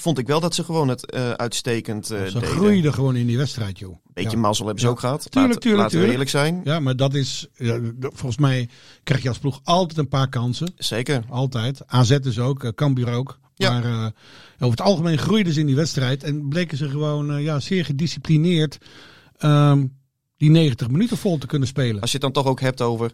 Vond 0.00 0.18
ik 0.18 0.26
wel 0.26 0.40
dat 0.40 0.54
ze 0.54 0.64
gewoon 0.64 0.88
het 0.88 1.10
eh, 1.10 1.30
uitstekend 1.30 2.10
eh 2.10 2.24
Ze 2.24 2.32
deden. 2.32 2.48
groeiden 2.48 2.94
gewoon 2.94 3.16
in 3.16 3.26
die 3.26 3.36
wedstrijd, 3.36 3.78
joh. 3.78 3.96
Beetje 4.12 4.30
ja. 4.30 4.36
mazzel 4.38 4.64
hebben 4.64 4.82
ze 4.82 4.88
Ja. 4.88 4.94
ook 4.94 5.00
gehad. 5.00 5.30
Tuurlijk, 5.30 5.52
Laat- 5.52 5.62
tuurlijk, 5.62 5.82
laten 5.82 5.98
we 6.00 6.06
tuurlijk. 6.06 6.30
eerlijk 6.34 6.54
zijn. 6.64 6.74
Ja, 6.74 6.80
maar 6.80 6.96
dat 6.96 7.14
is, 7.14 7.46
ja, 7.54 7.80
volgens 8.00 8.36
mij 8.38 8.68
krijg 9.02 9.22
je 9.22 9.28
als 9.28 9.38
ploeg 9.38 9.60
altijd 9.64 9.98
een 9.98 10.08
paar 10.08 10.28
kansen. 10.28 10.72
Zeker. 10.76 11.24
Altijd. 11.28 11.86
AZ 11.86 12.18
dus 12.18 12.38
ook, 12.38 12.64
eh, 12.64 12.70
Cambuur 12.70 13.12
ook. 13.12 13.38
Ja. 13.54 13.70
Maar 13.80 14.12
over 14.58 14.70
het 14.78 14.80
algemeen 14.80 15.18
groeiden 15.18 15.52
ze 15.52 15.60
in 15.60 15.66
die 15.66 15.74
wedstrijd. 15.76 16.22
En 16.22 16.48
bleken 16.48 16.76
ze 16.76 16.88
gewoon 16.88 17.42
ja, 17.42 17.60
zeer 17.60 17.84
gedisciplineerd 17.84 18.78
ehm, 19.36 19.86
die 20.36 20.50
90 20.50 20.88
minuten 20.90 21.16
vol 21.16 21.38
te 21.38 21.46
kunnen 21.46 21.68
spelen. 21.68 22.00
Als 22.00 22.10
je 22.12 22.18
het 22.18 22.32
dan 22.34 22.42
toch 22.42 22.52
ook 22.52 22.60
hebt 22.60 22.80
over 22.82 23.12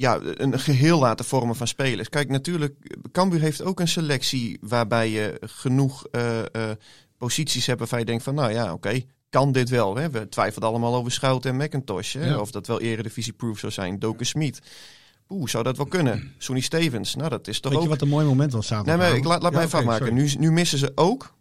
ja, 0.00 0.20
een 0.22 0.58
geheel 0.58 0.98
laten 0.98 1.24
vormen 1.24 1.56
van 1.56 1.66
spelers. 1.66 2.08
Kijk, 2.08 2.28
natuurlijk, 2.28 2.96
Cambuur 3.12 3.40
heeft 3.40 3.62
ook 3.62 3.80
een 3.80 3.88
selectie 3.88 4.58
waarbij 4.60 5.10
je 5.10 5.36
genoeg 5.40 6.06
eh, 6.10 6.38
eh, 6.38 6.76
posities 7.16 7.66
hebt 7.66 7.78
waarvan 7.78 7.98
je 7.98 8.04
denkt 8.04 8.22
van, 8.22 8.34
nou 8.34 8.52
ja, 8.52 8.72
oké, 8.72 9.00
kan 9.28 9.52
dit 9.52 9.68
wel? 9.68 9.96
Hè? 9.96 10.10
We 10.10 10.28
twijfelden 10.28 10.70
allemaal 10.70 10.94
over 10.94 11.12
Schouten 11.12 11.50
en 11.50 11.56
McIntosh. 11.66 12.12
Hè? 12.12 12.26
Ja. 12.26 12.38
Of 12.40 12.50
dat 12.50 12.66
wel 12.66 12.80
eredivisie-proof 12.80 13.58
zou 13.58 13.72
zijn. 13.72 13.98
Doken 13.98 14.26
Smit. 14.26 14.60
Oeh, 15.28 15.48
zou 15.48 15.64
dat 15.64 15.76
wel 15.76 15.86
kunnen? 15.86 16.32
Sonny 16.38 16.60
Stevens. 16.62 17.14
Nou, 17.14 17.28
dat 17.30 17.48
is 17.48 17.60
toch 17.60 17.70
Weet 17.72 17.78
ook... 17.80 17.84
je 17.86 17.92
wat 17.92 18.02
een 18.02 18.08
mooi 18.08 18.26
moment 18.26 18.52
was 18.52 18.70
Nee, 18.70 18.78
zaterdag? 18.78 19.08
maar 19.08 19.16
ik 19.16 19.24
laat, 19.24 19.42
laat 19.42 19.52
Ja, 19.52 19.58
mij 19.58 19.66
afmaken. 19.66 20.06
sorry. 20.06 20.12
Nu, 20.22 20.30
nu 20.38 20.52
missen 20.52 20.78
ze 20.78 20.92
ook, 20.94 21.34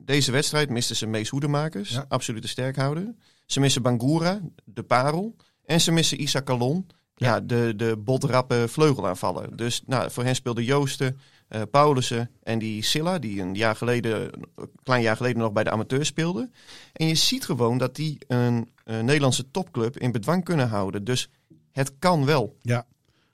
deze 0.00 0.32
wedstrijd 0.32 0.70
misten 0.70 0.96
ze 0.96 1.06
Mees 1.06 1.28
Hoedemakers, 1.28 1.90
Ja. 1.90 2.04
absolute 2.08 2.48
sterkhouder. 2.48 3.14
Ze 3.46 3.60
missen 3.60 3.82
Bangura, 3.82 4.40
de 4.64 4.82
parel. 4.82 5.36
En 5.64 5.80
ze 5.80 5.92
missen 5.92 6.22
Isa 6.22 6.40
Kalon, 6.40 6.86
ja. 7.14 7.40
De, 7.40 7.72
de 7.76 7.96
botrappe 7.98 8.64
vleugelaanvaller. 8.68 9.56
Dus 9.56 9.82
nou, 9.86 10.10
voor 10.10 10.24
hen 10.24 10.34
speelde 10.34 10.64
Joosten, 10.64 11.18
eh 11.48 11.62
Paulussen 11.70 12.30
en 12.42 12.58
die 12.58 12.82
Silla, 12.82 13.18
die 13.18 13.40
een 13.40 13.54
jaar 13.54 13.76
geleden, 13.76 14.30
een 14.54 14.70
klein 14.82 15.02
jaar 15.02 15.16
geleden 15.16 15.38
nog 15.38 15.52
bij 15.52 15.64
de 15.64 15.70
amateur 15.70 16.06
speelde. 16.06 16.50
En 16.92 17.06
je 17.06 17.14
ziet 17.14 17.44
gewoon 17.44 17.78
dat 17.78 17.96
die 17.96 18.18
een, 18.26 18.72
Nederlandse 18.84 19.50
topclub 19.50 19.98
in 19.98 20.12
bedwang 20.12 20.44
kunnen 20.44 20.68
houden. 20.68 21.04
Dus 21.04 21.30
het 21.72 21.92
kan 21.98 22.24
wel. 22.24 22.56
Ja, 22.62 22.86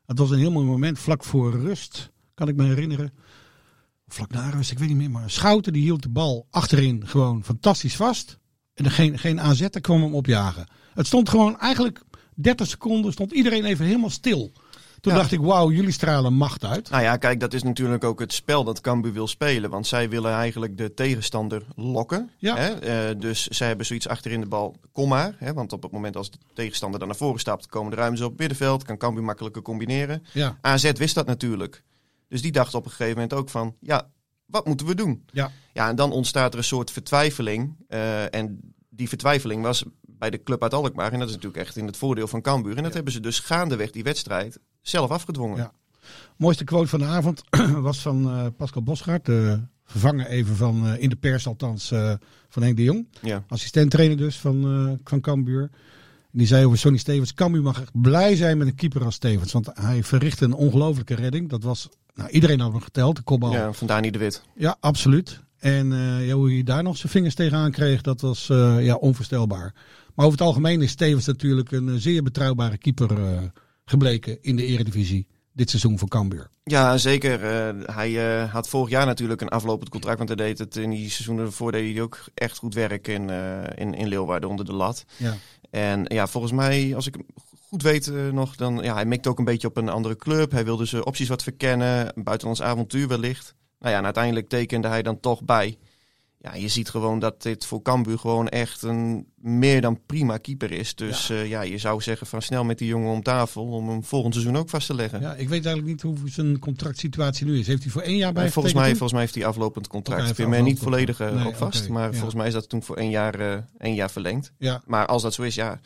het 0.07 0.19
was 0.19 0.31
een 0.31 0.39
heel 0.39 0.51
mooi 0.51 0.67
moment 0.67 0.99
vlak 0.99 1.25
voor 1.25 1.53
rust, 1.53 2.11
kan 2.35 2.49
ik 2.49 2.57
me 2.57 2.65
herinneren. 2.65 3.13
Vlak 4.07 4.31
na 4.31 4.51
rust, 4.51 4.71
ik 4.71 4.79
weet 4.79 4.89
niet 4.89 4.97
meer. 4.97 5.11
Maar 5.11 5.31
Schouten 5.31 5.73
die 5.73 5.83
hield 5.83 6.03
de 6.03 6.09
bal 6.09 6.47
achterin 6.51 7.07
gewoon 7.07 7.45
fantastisch 7.45 7.97
vast. 7.97 8.39
En 8.75 8.85
er 8.85 8.91
geen, 8.91 9.19
geen 9.19 9.41
AZ'er 9.41 9.81
kwam 9.81 10.03
hem 10.03 10.15
opjagen. 10.15 10.67
Het 10.95 11.07
stond 11.07 11.29
gewoon 11.29 11.59
eigenlijk 11.59 12.03
30 12.43 12.67
seconden, 12.67 13.13
stond 13.13 13.33
iedereen 13.33 13.65
even 13.65 13.85
helemaal 13.85 14.11
stil. 14.11 14.53
Toen 15.01 15.13
Ja. 15.13 15.19
dacht 15.19 15.33
ik, 15.33 15.41
wauw, 15.41 15.71
jullie 15.71 15.91
stralen 15.93 16.35
macht 16.35 16.65
uit. 16.65 16.91
Nou 16.91 17.03
ja, 17.03 17.17
kijk, 17.17 17.41
dat 17.41 17.53
is 17.55 17.63
natuurlijk 17.63 18.05
ook 18.05 18.21
het 18.21 18.33
spel 18.33 18.65
dat 18.65 18.81
Cambuur 18.81 19.13
wil 19.13 19.27
spelen. 19.27 19.71
Want 19.71 19.87
zij 19.87 20.09
willen 20.09 20.33
eigenlijk 20.33 20.77
de 20.79 20.95
tegenstander 20.95 21.63
lokken. 21.77 22.31
Ja. 22.39 22.57
Hè? 22.57 22.69
Eh, 23.09 23.21
dus 23.21 23.47
zij 23.47 23.67
hebben 23.67 23.87
zoiets 23.87 24.09
achterin 24.09 24.41
de 24.41 24.47
bal, 24.47 24.77
kom 24.93 25.09
maar. 25.09 25.35
Hè? 25.39 25.53
Want 25.53 25.73
op 25.73 25.83
het 25.83 25.93
moment 25.93 26.17
als 26.17 26.31
de 26.31 26.39
tegenstander 26.55 26.99
dan 26.99 27.09
naar 27.09 27.17
voren 27.17 27.41
stapt, 27.41 27.67
komen 27.67 27.91
de 27.91 27.97
ruimtes 27.97 28.21
op 28.25 28.31
het 28.31 28.39
middenveld. 28.39 28.83
Kan 28.83 28.97
Cambuur 28.99 29.25
makkelijker 29.25 29.63
combineren. 29.63 30.25
Ja, 30.33 30.59
AZ 30.61 30.93
wist 30.93 31.15
dat 31.15 31.27
natuurlijk. 31.27 31.83
Dus 32.29 32.43
die 32.43 32.53
dacht 32.53 32.75
op 32.75 32.85
een 32.85 32.91
gegeven 32.91 33.15
moment 33.15 33.33
ook 33.33 33.49
van, 33.49 33.75
ja, 33.81 34.11
wat 34.47 34.67
moeten 34.67 34.87
we 34.87 34.95
doen? 34.95 35.25
ja. 35.33 35.51
Ja, 35.73 35.89
en 35.89 35.97
dan 35.97 36.13
ontstaat 36.13 36.53
er 36.53 36.59
een 36.59 36.65
soort 36.65 36.91
vertwijfeling. 36.91 37.77
Eh, 37.89 38.35
en 38.35 38.61
die 38.89 39.09
vertwijfeling 39.09 39.63
was 39.63 39.85
bij 40.21 40.31
de 40.31 40.43
club 40.43 40.63
uit 40.63 40.75
Alkmaar. 40.75 41.13
En 41.13 41.19
dat 41.19 41.29
is 41.29 41.35
natuurlijk 41.35 41.63
echt 41.63 41.77
in 41.77 41.87
het 41.87 41.97
voordeel 41.97 42.29
van 42.29 42.41
Cambuur. 42.41 42.77
En 42.77 42.83
dat 42.83 42.95
hebben 42.95 43.13
ze 43.13 43.21
dus 43.21 43.39
gaandeweg 43.39 43.91
die 43.91 44.03
wedstrijd 44.03 44.59
zelf 44.83 45.11
afgedwongen. 45.11 45.57
Ja. 45.57 45.73
Mooiste 46.37 46.65
quote 46.65 46.89
van 46.89 46.99
de 46.99 47.05
avond 47.05 47.43
was 47.89 47.99
van 47.99 48.31
eh, 48.31 48.47
Pascal 48.57 48.83
Bosgaard. 48.83 49.27
De 49.27 49.61
vervanger 49.85 50.27
even 50.27 50.57
van, 50.57 50.87
eh, 50.87 51.03
in 51.03 51.09
de 51.09 51.17
pers 51.17 51.47
althans, 51.47 51.91
eh, 51.91 52.13
van 52.49 52.63
Henk 52.63 52.77
de 52.77 52.83
Jong. 52.83 53.09
ja. 53.23 53.45
assistent-trainer 53.49 54.17
dus 54.17 54.39
van, 54.39 54.99
van 55.05 55.21
Cambuur. 55.21 55.63
En 56.33 56.39
die 56.39 56.47
zei 56.47 56.65
over 56.65 56.79
Sonny 56.79 56.99
Stevens, 56.99 57.35
Cambuur 57.35 57.63
mag 57.63 57.81
echt 57.81 58.01
blij 58.01 58.37
zijn 58.37 58.59
met 58.59 58.67
een 58.67 58.75
keeper 58.75 59.05
als 59.05 59.15
Stevens. 59.15 59.53
Want 59.53 59.69
hij 59.75 60.03
verrichtte 60.03 60.45
een 60.45 60.53
ongelofelijke 60.53 61.15
redding. 61.15 61.49
Dat 61.49 61.63
was, 61.63 61.89
nou, 62.15 62.31
iedereen 62.31 62.61
had 62.61 62.73
hem 62.73 62.81
geteld, 62.81 63.17
de 63.17 63.23
kopbal. 63.23 63.53
Ja, 63.53 63.59
Ja, 63.59 63.73
van 63.73 63.87
Dani 63.87 64.11
de 64.11 64.19
Wit. 64.19 64.43
absoluut. 64.81 65.41
En 65.61 65.93
eh, 65.93 66.27
ja, 66.27 66.35
hoe 66.35 66.53
hij 66.53 66.63
daar 66.63 66.83
nog 66.83 66.97
zijn 66.97 67.13
vingers 67.13 67.35
tegenaan 67.35 67.71
kreeg, 67.71 68.01
dat 68.01 68.21
was 68.21 68.49
eh, 68.49 68.85
ja, 68.85 68.95
onvoorstelbaar. 68.95 69.75
Maar 70.15 70.27
over 70.27 70.39
het 70.39 70.47
algemeen 70.47 70.83
is 70.83 70.91
Stevens 70.91 71.27
natuurlijk 71.27 71.71
een 71.73 71.89
eh, 71.89 71.95
zeer 71.95 72.23
betrouwbare 72.23 72.79
keeper 72.79 73.19
gebleken 73.85 74.39
in 74.43 74.57
de 74.57 74.65
eredivisie. 74.65 75.27
Dit 75.53 75.71
seizoen 75.71 75.99
voor 75.99 76.09
Cambuur. 76.09 76.51
Ja, 76.65 76.99
zeker. 76.99 77.41
Hij 77.95 78.13
had 78.47 78.69
vorig 78.69 78.91
jaar 78.91 79.07
natuurlijk 79.07 79.41
een 79.41 79.49
aflopend 79.49 79.89
contract. 79.89 80.19
Want 80.19 80.29
hij 80.29 80.39
deed 80.39 80.59
het 80.59 80.77
in 80.77 80.91
die 80.91 81.11
seizoenen 81.11 81.45
ervoor 81.45 81.73
deed 81.73 81.95
hij 81.95 82.03
ook 82.03 82.19
echt 82.35 82.59
goed 82.59 82.75
werk 82.75 83.09
in, 83.09 83.31
in, 83.75 83.95
in 83.95 84.09
Leeuwarden 84.09 84.49
onder 84.51 84.65
de 84.65 84.73
lat. 84.73 85.05
Ja. 85.17 85.37
En 85.71 86.05
ja, 86.05 86.27
volgens 86.27 86.53
mij, 86.53 86.95
als 86.95 87.07
ik 87.07 87.17
goed 87.69 87.83
weet 87.83 88.13
nog, 88.33 88.57
dan 88.57 88.79
ja, 88.83 88.95
hij 88.95 89.05
mikte 89.05 89.29
ook 89.29 89.39
een 89.39 89.45
beetje 89.45 89.69
op 89.69 89.77
een 89.77 89.89
andere 89.89 90.17
club. 90.17 90.51
Hij 90.51 90.65
wilde 90.65 90.85
zijn 90.85 91.07
opties 91.07 91.29
wat 91.29 91.43
verkennen, 91.43 92.17
een 92.17 92.25
buitenlands 92.25 92.63
avontuur 92.63 93.09
wellicht. 93.09 93.55
Nou 93.81 93.93
ja, 93.93 93.99
en 93.99 94.05
uiteindelijk 94.05 94.49
tekende 94.49 94.89
hij 94.89 95.03
dan 95.03 95.21
toch 95.21 95.43
bij. 95.43 95.79
Ja, 96.43 96.55
je 96.55 96.69
ziet 96.69 96.89
gewoon 96.89 97.19
dat 97.19 97.43
dit 97.43 97.67
voor 97.67 97.83
Cambuur 97.83 98.19
gewoon 98.19 98.49
echt 98.49 98.83
een 98.83 99.27
meer 99.37 99.81
dan 99.81 100.01
prima 100.07 100.37
keeper 100.37 100.73
is. 100.73 100.95
Dus 100.95 101.27
ja, 101.27 101.41
ja 101.41 101.61
je 101.61 101.79
zou 101.79 102.01
zeggen 102.03 102.27
van 102.27 102.43
snel 102.43 102.65
met 102.65 102.79
die 102.79 102.89
jongen 102.89 103.13
om 103.13 103.23
tafel 103.23 103.65
om 103.65 103.89
hem 103.89 104.05
volgend 104.05 104.35
seizoen 104.35 104.57
ook 104.57 104.69
vast 104.69 104.87
te 104.87 104.95
leggen. 104.95 105.21
ja, 105.21 105.35
ik 105.35 105.49
weet 105.49 105.67
eigenlijk 105.67 105.87
niet 105.87 106.03
hoe 106.03 106.31
zijn 106.31 106.59
contractsituatie 106.59 107.47
nu 107.47 107.59
is. 107.59 107.67
Heeft 107.67 107.83
hij 107.83 107.93
voor 107.93 108.03
één 108.03 108.17
jaar 108.17 108.33
bij 108.33 108.43
Nee, 108.43 108.53
volgens, 108.53 108.75
mij, 108.75 108.89
volgens 108.89 109.13
mij 109.13 109.21
heeft 109.21 109.35
hij 109.35 109.47
aflopend 109.47 109.89
contract. 109.89 110.31
Oké, 110.31 110.43
Ik 110.43 110.51
ben 110.51 110.65
niet 110.65 110.79
volledig 110.79 111.21
eh, 111.21 111.47
op 111.47 111.57
vast. 111.57 111.89
maar 111.89 112.07
ja. 112.07 112.13
volgens 112.13 112.35
mij 112.35 112.47
is 112.47 112.53
dat 112.53 112.69
toen 112.69 112.83
voor 112.83 112.97
één 112.97 113.11
jaar, 113.11 113.41
eh, 113.41 113.59
één 113.79 113.95
jaar 113.95 114.11
verlengd. 114.11 114.53
Ja, 114.59 114.83
Maar 114.87 115.07
als 115.07 115.23
dat 115.23 115.35
zo 115.35 115.43
is, 115.43 115.55
ja, 115.55 115.81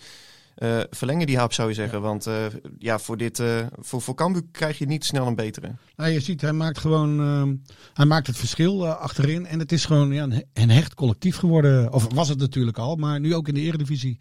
eh, 0.54 0.80
verlengen 0.90 1.26
die 1.26 1.38
hap 1.38 1.52
zou 1.52 1.68
je 1.68 1.74
zeggen. 1.74 2.00
Want 2.00 2.26
eh, 2.26 2.34
ja, 2.78 2.98
voor, 2.98 3.16
dit, 3.16 3.38
eh, 3.38 3.66
voor, 3.78 4.02
voor 4.02 4.14
Cambuur 4.14 4.42
krijg 4.50 4.78
je 4.78 4.86
niet 4.86 5.04
snel 5.04 5.26
een 5.26 5.34
betere. 5.34 5.74
Nou, 5.96 6.10
je 6.10 6.20
ziet, 6.20 6.40
hij 6.40 6.52
maakt 6.52 6.78
gewoon 6.78 7.20
ehm, 7.20 7.54
hij 7.94 8.06
maakt 8.06 8.26
het 8.26 8.36
verschil 8.36 8.88
achterin. 8.88 9.46
En 9.46 9.58
het 9.58 9.72
is 9.72 9.84
gewoon 9.84 10.12
ja, 10.12 10.22
een, 10.22 10.44
een 10.52 10.70
hecht 10.70 10.94
collectief 10.94 11.36
geworden. 11.36 11.92
Of 11.92 12.14
was 12.14 12.28
het 12.28 12.38
natuurlijk 12.38 12.78
al, 12.78 12.96
maar 12.96 13.20
nu 13.20 13.34
ook 13.34 13.48
in 13.48 13.54
de 13.54 13.60
Eredivisie. 13.60 14.18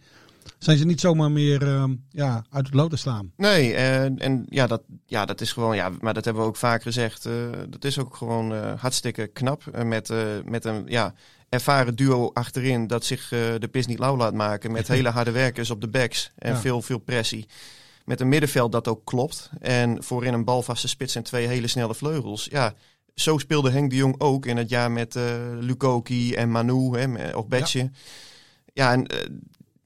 Zijn 0.58 0.78
ze 0.78 0.86
niet 0.86 1.00
zomaar 1.00 1.32
meer 1.32 1.68
ehm, 1.68 1.96
ja, 2.10 2.46
uit 2.50 2.66
het 2.66 2.76
lood 2.76 2.90
te 2.90 2.98
slaan. 2.98 3.32
Nee, 3.38 3.74
en, 3.74 4.20
en 4.20 4.46
ja, 4.50 4.68
dat, 4.68 4.82
ja, 5.06 5.26
dat 5.26 5.42
is 5.42 5.52
gewoon, 5.52 5.76
ja, 5.76 5.92
maar 6.02 6.14
dat 6.14 6.26
hebben 6.26 6.44
we 6.44 6.50
ook 6.50 6.56
vaak 6.56 6.82
gezegd. 6.82 7.28
dat 7.70 7.86
is 7.86 8.00
ook 8.00 8.16
gewoon 8.16 8.52
hartstikke 8.78 9.28
knap. 9.28 9.84
met, 9.84 10.14
met 10.46 10.66
een 10.66 10.84
ja, 10.86 11.14
ervaren 11.54 11.96
duo 11.96 12.30
achterin 12.34 12.88
dat 12.88 13.06
zich 13.06 13.32
eh, 13.32 13.40
de 13.60 13.68
pis 13.72 13.86
niet 13.86 14.00
lauw 14.00 14.18
laat 14.18 14.34
maken. 14.34 14.72
Met 14.72 14.88
hele 14.96 15.10
harde 15.10 15.32
werkers 15.32 15.70
op 15.70 15.82
de 15.82 15.88
backs 15.88 16.32
en 16.36 16.52
Ja. 16.54 16.60
veel, 16.60 16.82
veel 16.82 16.98
pressie. 17.00 17.46
Met 18.06 18.22
een 18.22 18.30
middenveld 18.30 18.72
dat 18.72 18.88
ook 18.88 19.06
klopt. 19.06 19.50
En 19.60 20.04
voorin 20.04 20.34
een 20.34 20.44
balvaste 20.44 20.88
spits 20.88 21.16
en 21.16 21.24
twee 21.24 21.48
hele 21.48 21.68
snelle 21.68 21.96
vleugels. 21.96 22.48
Ja, 22.52 22.74
zo 23.16 23.38
speelde 23.38 23.70
Henk 23.72 23.90
de 23.90 23.96
Jong 23.96 24.16
ook 24.18 24.46
in 24.46 24.58
het 24.58 24.70
jaar 24.70 24.92
met 24.92 25.16
eh 25.16 25.24
Lukoki 25.60 26.34
en 26.34 26.52
Manu 26.52 26.98
hè, 26.98 27.08
met- 27.08 27.36
of 27.36 27.48
Betje. 27.48 27.92
Ja, 28.74 28.92
en 28.92 29.08
eh, 29.08 29.18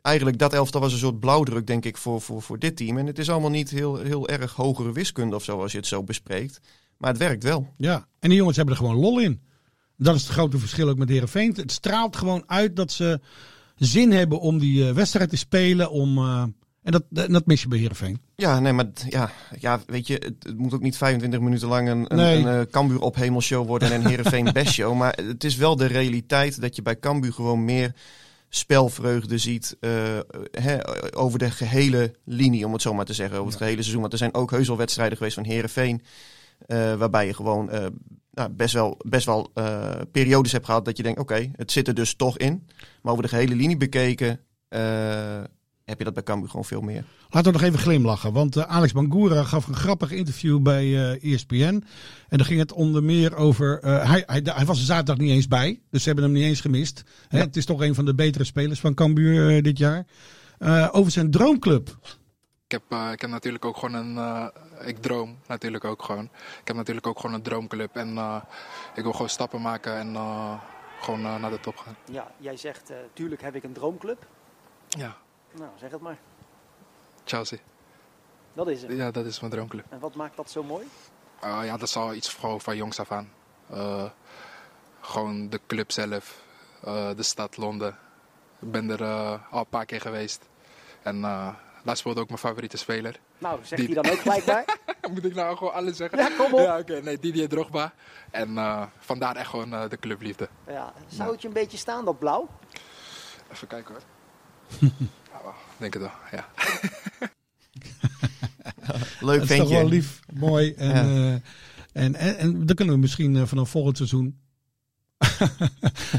eigenlijk 0.01 0.37
dat 0.37 0.53
elftal 0.53 0.81
was 0.81 0.91
een 0.93 0.97
soort 0.99 1.19
blauwdruk, 1.19 1.67
denk 1.67 1.85
ik, 1.85 1.97
voor, 1.97 2.21
voor, 2.21 2.41
voor 2.41 2.59
dit 2.59 2.77
team. 2.77 2.97
En 2.97 3.05
het 3.05 3.19
is 3.19 3.29
allemaal 3.29 3.49
niet 3.49 3.69
heel, 3.69 3.95
heel 3.97 4.27
erg 4.27 4.53
hogere 4.53 4.91
wiskunde 4.91 5.35
of 5.35 5.43
zo, 5.43 5.61
als 5.61 5.71
je 5.71 5.77
het 5.77 5.87
zo 5.87 6.03
bespreekt. 6.03 6.59
Maar 6.97 7.09
het 7.09 7.19
werkt 7.19 7.43
wel. 7.43 7.73
Ja, 7.77 8.07
en 8.19 8.29
die 8.29 8.37
jongens 8.37 8.57
hebben 8.57 8.75
er 8.75 8.81
gewoon 8.81 8.99
lol 8.99 9.19
in. 9.19 9.41
Dat 9.97 10.15
is 10.15 10.21
het 10.21 10.31
grote 10.31 10.57
verschil 10.57 10.89
ook 10.89 10.97
met 10.97 11.09
Herenveen. 11.09 11.53
Het 11.55 11.71
straalt 11.71 12.15
gewoon 12.15 12.43
uit 12.45 12.75
dat 12.75 12.91
ze 12.91 13.19
zin 13.75 14.11
hebben 14.11 14.39
om 14.39 14.59
die 14.59 14.87
eh, 14.87 14.93
wedstrijd 14.93 15.29
te 15.29 15.37
spelen. 15.37 15.91
Om, 15.91 16.17
eh, 16.17 16.43
en 16.83 16.91
dat, 16.91 17.03
dat 17.09 17.45
mis 17.45 17.61
je 17.61 17.67
bij 17.67 17.77
Herenveen. 17.79 18.21
Ja, 18.35 18.59
nee, 18.59 18.73
maar 18.73 18.85
ja, 19.09 19.31
ja 19.59 19.81
weet 19.85 20.07
je, 20.07 20.13
het, 20.13 20.35
het 20.39 20.57
moet 20.57 20.73
ook 20.73 20.81
niet 20.81 20.97
25 20.97 21.39
minuten 21.39 21.67
lang 21.67 21.89
een, 21.89 22.05
een, 22.07 22.15
Nee. 22.15 22.43
een, 22.43 22.59
eh, 22.59 22.71
Cambuur 22.71 22.99
op 22.99 23.15
hemelshow 23.15 23.67
worden 23.67 23.91
en 23.91 24.01
een 24.01 24.07
Heerenveen 24.07 24.49
bestshow. 24.53 24.95
Maar 24.97 25.19
het 25.25 25.43
is 25.43 25.55
wel 25.55 25.75
de 25.75 25.85
realiteit 25.85 26.61
dat 26.61 26.75
je 26.75 26.81
bij 26.81 26.99
Cambuur 26.99 27.33
gewoon 27.33 27.65
meer 27.65 27.95
spelvreugde 28.49 29.37
ziet 29.37 29.77
hè, 30.51 30.77
over 31.17 31.39
de 31.39 31.51
gehele 31.51 32.13
linie, 32.25 32.65
om 32.65 32.73
het 32.73 32.81
zo 32.81 32.93
maar 32.93 33.05
te 33.05 33.13
zeggen, 33.13 33.37
over 33.37 33.49
het 33.49 33.61
gehele 33.61 33.81
seizoen. 33.81 34.01
Want 34.01 34.13
er 34.13 34.19
zijn 34.19 34.33
ook 34.33 34.51
heus 34.51 34.67
wel 34.67 34.77
wedstrijden 34.77 35.17
geweest 35.17 35.35
van 35.35 35.45
Heerenveen, 35.45 36.01
eh 36.67 36.93
waarbij 36.95 37.25
je 37.25 37.33
gewoon 37.33 37.69
nou, 38.37 38.49
best 38.49 38.73
wel, 38.73 38.97
best 39.05 39.25
wel 39.25 39.51
eh, 39.53 39.91
periodes 40.11 40.51
hebt 40.51 40.65
gehad 40.65 40.85
dat 40.85 40.97
je 40.97 41.03
denkt, 41.03 41.19
oké, 41.19 41.51
het 41.55 41.71
zit 41.71 41.87
er 41.87 41.93
dus 41.93 42.13
toch 42.13 42.37
in. 42.37 42.67
Maar 43.01 43.11
over 43.11 43.23
de 43.23 43.29
gehele 43.29 43.55
linie 43.55 43.77
bekeken 43.77 44.39
eh, 44.67 44.81
heb 45.85 45.97
je 45.97 46.03
dat 46.03 46.13
bij 46.13 46.23
Cambuur 46.23 46.49
gewoon 46.49 46.65
veel 46.65 46.81
meer. 46.81 47.03
Laten 47.29 47.51
we 47.51 47.57
nog 47.57 47.67
even 47.67 47.79
glimlachen. 47.79 48.33
Want 48.33 48.55
eh, 48.55 48.63
Alex 48.63 48.91
Bangura 48.91 49.43
gaf 49.43 49.67
een 49.67 49.75
grappig 49.75 50.11
interview 50.11 50.61
bij 50.61 51.17
ESPN. 51.19 51.83
En 52.27 52.37
daar 52.37 52.45
ging 52.45 52.59
het 52.59 52.73
onder 52.73 53.03
meer 53.03 53.35
over. 53.35 53.79
hij, 53.81 54.23
hij, 54.25 54.41
hij 54.43 54.65
was 54.65 54.79
er 54.79 54.85
zaterdag 54.85 55.17
niet 55.17 55.31
eens 55.31 55.47
bij. 55.47 55.79
Dus 55.89 56.01
ze 56.01 56.07
hebben 56.07 56.25
hem 56.25 56.33
niet 56.33 56.43
eens 56.43 56.61
gemist. 56.61 57.03
Hè, 57.27 57.39
het 57.39 57.57
is 57.57 57.65
toch 57.65 57.81
een 57.81 57.95
van 57.95 58.05
de 58.05 58.15
betere 58.15 58.43
spelers 58.43 58.79
van 58.79 58.93
Cambuur 58.93 59.61
dit 59.63 59.77
jaar. 59.77 60.05
Over 60.91 61.11
zijn 61.11 61.31
droomclub. 61.31 61.97
Ik 62.67 62.73
heb, 62.73 62.81
eh, 62.91 63.11
ik 63.11 63.21
heb 63.21 63.29
natuurlijk 63.29 63.65
ook 63.65 63.77
gewoon 63.77 63.93
een. 63.93 64.17
eh, 64.17 64.87
ik 64.87 65.01
droom 65.01 65.39
natuurlijk 65.45 65.83
ook 65.83 66.03
gewoon. 66.03 66.23
Ik 66.61 66.67
heb 66.67 66.75
natuurlijk 66.75 67.07
ook 67.07 67.19
gewoon 67.19 67.35
een 67.35 67.41
droomclub. 67.41 67.95
En 67.95 68.17
eh, 68.17 68.41
ik 68.95 69.03
wil 69.03 69.11
gewoon 69.11 69.29
stappen 69.29 69.61
maken 69.61 69.95
en 69.95 70.15
gewoon 71.01 71.21
naar 71.21 71.49
de 71.49 71.59
top 71.59 71.77
gaan. 71.77 71.95
Ja, 72.05 72.31
jij 72.37 72.57
zegt, 72.57 72.91
tuurlijk 73.13 73.41
heb 73.41 73.55
ik 73.55 73.63
een 73.63 73.73
droomclub. 73.73 74.25
Ja, 74.87 75.15
Nou, 75.51 75.69
zeg 75.75 75.91
het 75.91 76.01
maar. 76.01 76.17
Chelsea. 77.23 77.57
Dat 78.53 78.67
is 78.67 78.81
het. 78.81 78.91
Ja, 78.91 79.11
dat 79.11 79.25
is 79.25 79.39
mijn 79.39 79.51
droomclub. 79.51 79.85
En 79.89 79.99
wat 79.99 80.15
maakt 80.15 80.35
dat 80.35 80.51
zo 80.51 80.63
mooi? 80.63 80.87
Ja, 81.41 81.77
dat 81.77 81.81
is 81.81 81.95
al 81.95 82.13
iets 82.13 82.33
gewoon 82.33 82.61
van 82.61 82.75
jongs 82.77 82.99
af 82.99 83.11
aan. 83.11 83.31
Gewoon 85.01 85.49
de 85.49 85.59
club 85.67 85.91
zelf, 85.91 86.41
de 87.15 87.23
stad 87.23 87.57
Londen. 87.57 87.97
Ik 88.59 88.71
ben 88.71 88.89
er 88.89 89.03
al 89.51 89.59
een 89.59 89.67
paar 89.69 89.85
keer 89.85 90.01
geweest. 90.01 90.49
En 91.01 91.21
speelde 91.95 92.19
ook 92.19 92.27
mijn 92.27 92.39
favoriete 92.39 92.77
speler. 92.77 93.19
Nou, 93.37 93.59
zegt 93.63 93.81
Die- 93.85 93.93
hij 93.93 94.03
dan 94.03 94.11
ook 94.13 94.23
blijkbaar? 94.23 94.65
Moet 95.13 95.25
ik 95.25 95.35
nou 95.35 95.57
gewoon 95.57 95.73
alles 95.73 95.97
zeggen? 95.97 96.17
Ja, 96.17 96.29
kom 96.37 96.53
op. 96.53 96.59
Ja, 96.59 96.77
oké. 96.79 97.01
Nee, 97.01 97.19
Didier 97.19 97.49
Drogba. 97.49 97.93
En 98.31 98.57
eh, 98.57 98.83
vandaar 98.99 99.35
echt 99.35 99.49
gewoon 99.49 99.73
eh, 99.73 99.89
de 99.89 99.97
clubliefde. 99.97 100.49
Ja, 100.67 100.93
zou 101.07 101.31
het 101.31 101.41
je 101.41 101.47
een 101.47 101.53
beetje 101.53 101.77
staan, 101.77 102.05
dat 102.05 102.19
blauw? 102.19 102.49
Even 103.51 103.67
kijken 103.67 103.93
hoor. 103.93 104.03
ja, 105.31 105.41
wel, 105.43 105.53
denk 105.77 105.93
het 105.93 106.01
wel, 106.01 106.11
ja. 106.31 106.45
Leuk 109.19 109.39
Dat 109.39 109.49
is 109.49 109.57
toch 109.57 109.57
ventje. 109.57 109.75
wel 109.75 109.87
lief, 109.87 110.19
mooi. 110.33 110.73
En, 110.73 110.87
Ja. 110.89 111.01
eh, 111.03 111.33
en, 112.03 112.15
en, 112.15 112.37
en 112.37 112.65
dan 112.65 112.75
kunnen 112.75 112.93
we 112.95 112.99
misschien 113.01 113.35
eh, 113.35 113.45
vanaf 113.45 113.69
volgend 113.69 113.97
seizoen 113.97 114.39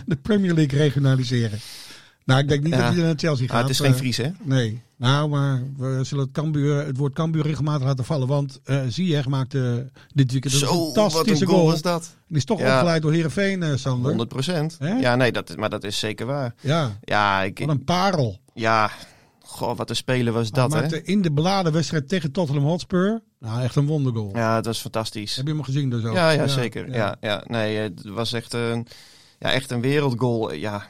de 0.07 0.17
Premier 0.23 0.55
League 0.55 0.79
regionaliseren. 0.79 1.59
Nou, 2.29 2.41
ik 2.41 2.49
denk 2.49 2.63
niet 2.63 2.73
Ja. 2.73 2.87
dat 2.87 2.95
hij 2.95 3.03
naar 3.05 3.15
Chelsea 3.17 3.47
gaat. 3.47 3.55
Ah, 3.57 3.61
het 3.63 3.71
is 3.71 3.81
geen 3.81 3.91
eh, 3.93 3.97
Fries, 3.97 4.17
hè? 4.17 4.29
Nee, 4.43 4.83
nou, 4.97 5.29
maar 5.29 5.63
we 5.77 6.01
zullen 6.05 6.25
het, 6.25 6.33
Cambuur, 6.33 6.87
het 6.87 6.97
woord 6.97 7.13
Cambuur 7.15 7.43
regelmatig 7.43 7.87
laten 7.87 8.05
vallen. 8.05 8.27
Want 8.29 8.61
eh 8.65 8.81
Ziyech 8.89 9.27
maakte 9.29 9.91
dit 10.15 10.33
weekend 10.33 10.53
een 10.55 10.59
Zo, 10.59 10.67
wat 10.67 10.95
fantastische 10.95 11.43
een 11.45 11.49
goal 11.51 11.61
goal. 11.61 11.71
was 11.73 11.83
dat. 11.83 12.17
Die 12.27 12.37
is 12.37 12.45
toch 12.45 12.59
Ja. 12.61 12.73
opgeleid 12.73 13.03
door 13.03 13.13
Heerenveen, 13.13 13.63
eh 13.63 13.75
Sander. 13.77 14.07
100 14.09 14.29
procent. 14.29 14.77
Ja, 15.01 15.17
nee, 15.17 15.33
dat, 15.33 15.49
is- 15.51 15.57
maar 15.57 15.71
dat 15.71 15.85
is 15.85 15.99
zeker 15.99 16.27
waar. 16.27 16.55
Ja, 16.61 16.99
Ja, 17.05 17.43
ik, 17.43 17.59
wat 17.59 17.69
een 17.69 17.85
parel. 17.85 18.39
ja 18.55 18.91
goh, 19.43 19.77
wat 19.77 19.91
een 19.91 19.97
speler 19.97 20.33
was 20.33 20.51
dat, 20.51 20.73
hè? 20.73 20.81
maakte 20.81 21.03
in 21.03 21.23
de 21.23 21.33
beladen 21.33 21.73
wedstrijd 21.73 22.09
tegen 22.09 22.33
Tottenham 22.33 22.65
Hotspur. 22.65 23.21
Nou, 23.41 23.63
echt 23.63 23.77
een 23.77 23.87
wondergoal. 23.87 24.31
Ja, 24.37 24.57
het 24.57 24.67
was 24.67 24.79
fantastisch. 24.81 25.37
Heb 25.37 25.47
je 25.47 25.53
hem 25.53 25.63
gezien 25.63 25.91
dus 25.91 26.05
ook? 26.05 26.15
Ja, 26.15 26.31
ja, 26.31 26.47
zeker. 26.47 26.93
Ja. 26.95 27.17
Ja, 27.21 27.43
nee, 27.47 27.77
het 27.77 28.05
was 28.05 28.33
echt 28.33 28.53
een, 28.53 28.87
ja, 29.39 29.53
echt 29.53 29.71
een 29.71 29.81
wereldgoal. 29.81 30.53
Ja, 30.53 30.87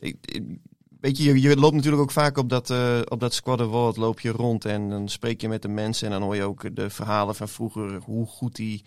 ik, 0.00 0.16
ik- 0.20 0.58
weet 1.00 1.16
je, 1.18 1.24
je, 1.24 1.40
je 1.40 1.56
loopt 1.56 1.74
natuurlijk 1.74 2.02
ook 2.02 2.10
vaak 2.10 2.38
op 2.38 2.48
dat, 2.48 2.70
eh 2.70 3.00
op 3.08 3.20
dat 3.20 3.34
squad 3.34 3.96
loop 3.96 4.20
je 4.20 4.30
rond 4.30 4.64
en 4.64 4.90
dan 4.90 5.08
spreek 5.08 5.40
je 5.40 5.48
met 5.48 5.62
de 5.62 5.68
mensen 5.68 6.06
en 6.06 6.12
dan 6.12 6.22
hoor 6.22 6.36
je 6.36 6.42
ook 6.42 6.76
de 6.76 6.90
verhalen 6.90 7.34
van 7.34 7.48
vroeger, 7.48 8.00
hoe 8.04 8.26
goed 8.26 8.56
die, 8.56 8.84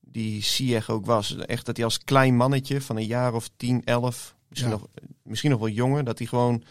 die 0.00 0.42
Sieg 0.42 0.90
ook 0.90 1.06
was. 1.06 1.36
Echt 1.36 1.66
dat 1.66 1.76
hij 1.76 1.84
als 1.84 1.98
klein 2.04 2.36
mannetje 2.36 2.80
van 2.80 2.96
een 2.96 3.06
jaar 3.06 3.34
of 3.34 3.50
10, 3.56 3.84
11, 3.84 4.36
misschien, 4.48 4.70
Ja. 4.70 4.76
nog, 4.76 4.86
misschien 5.22 5.50
nog 5.50 5.60
wel 5.60 5.68
jonger, 5.68 6.04
dat 6.04 6.18
hij 6.18 6.26
gewoon 6.26 6.62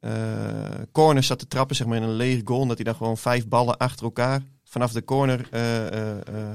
eh 0.00 0.70
corners 0.92 1.26
zat 1.26 1.38
te 1.38 1.48
trappen, 1.48 1.76
zeg 1.76 1.86
maar 1.86 1.96
in 1.96 2.02
een 2.02 2.12
leeg 2.16 2.40
goal. 2.44 2.62
En 2.62 2.68
dat 2.68 2.76
hij 2.76 2.84
dan 2.86 2.94
gewoon 2.94 3.16
vijf 3.18 3.48
ballen 3.48 3.76
achter 3.76 4.04
elkaar 4.04 4.42
vanaf 4.64 4.92
de 4.92 5.04
corner 5.04 5.48
eh, 5.50 6.54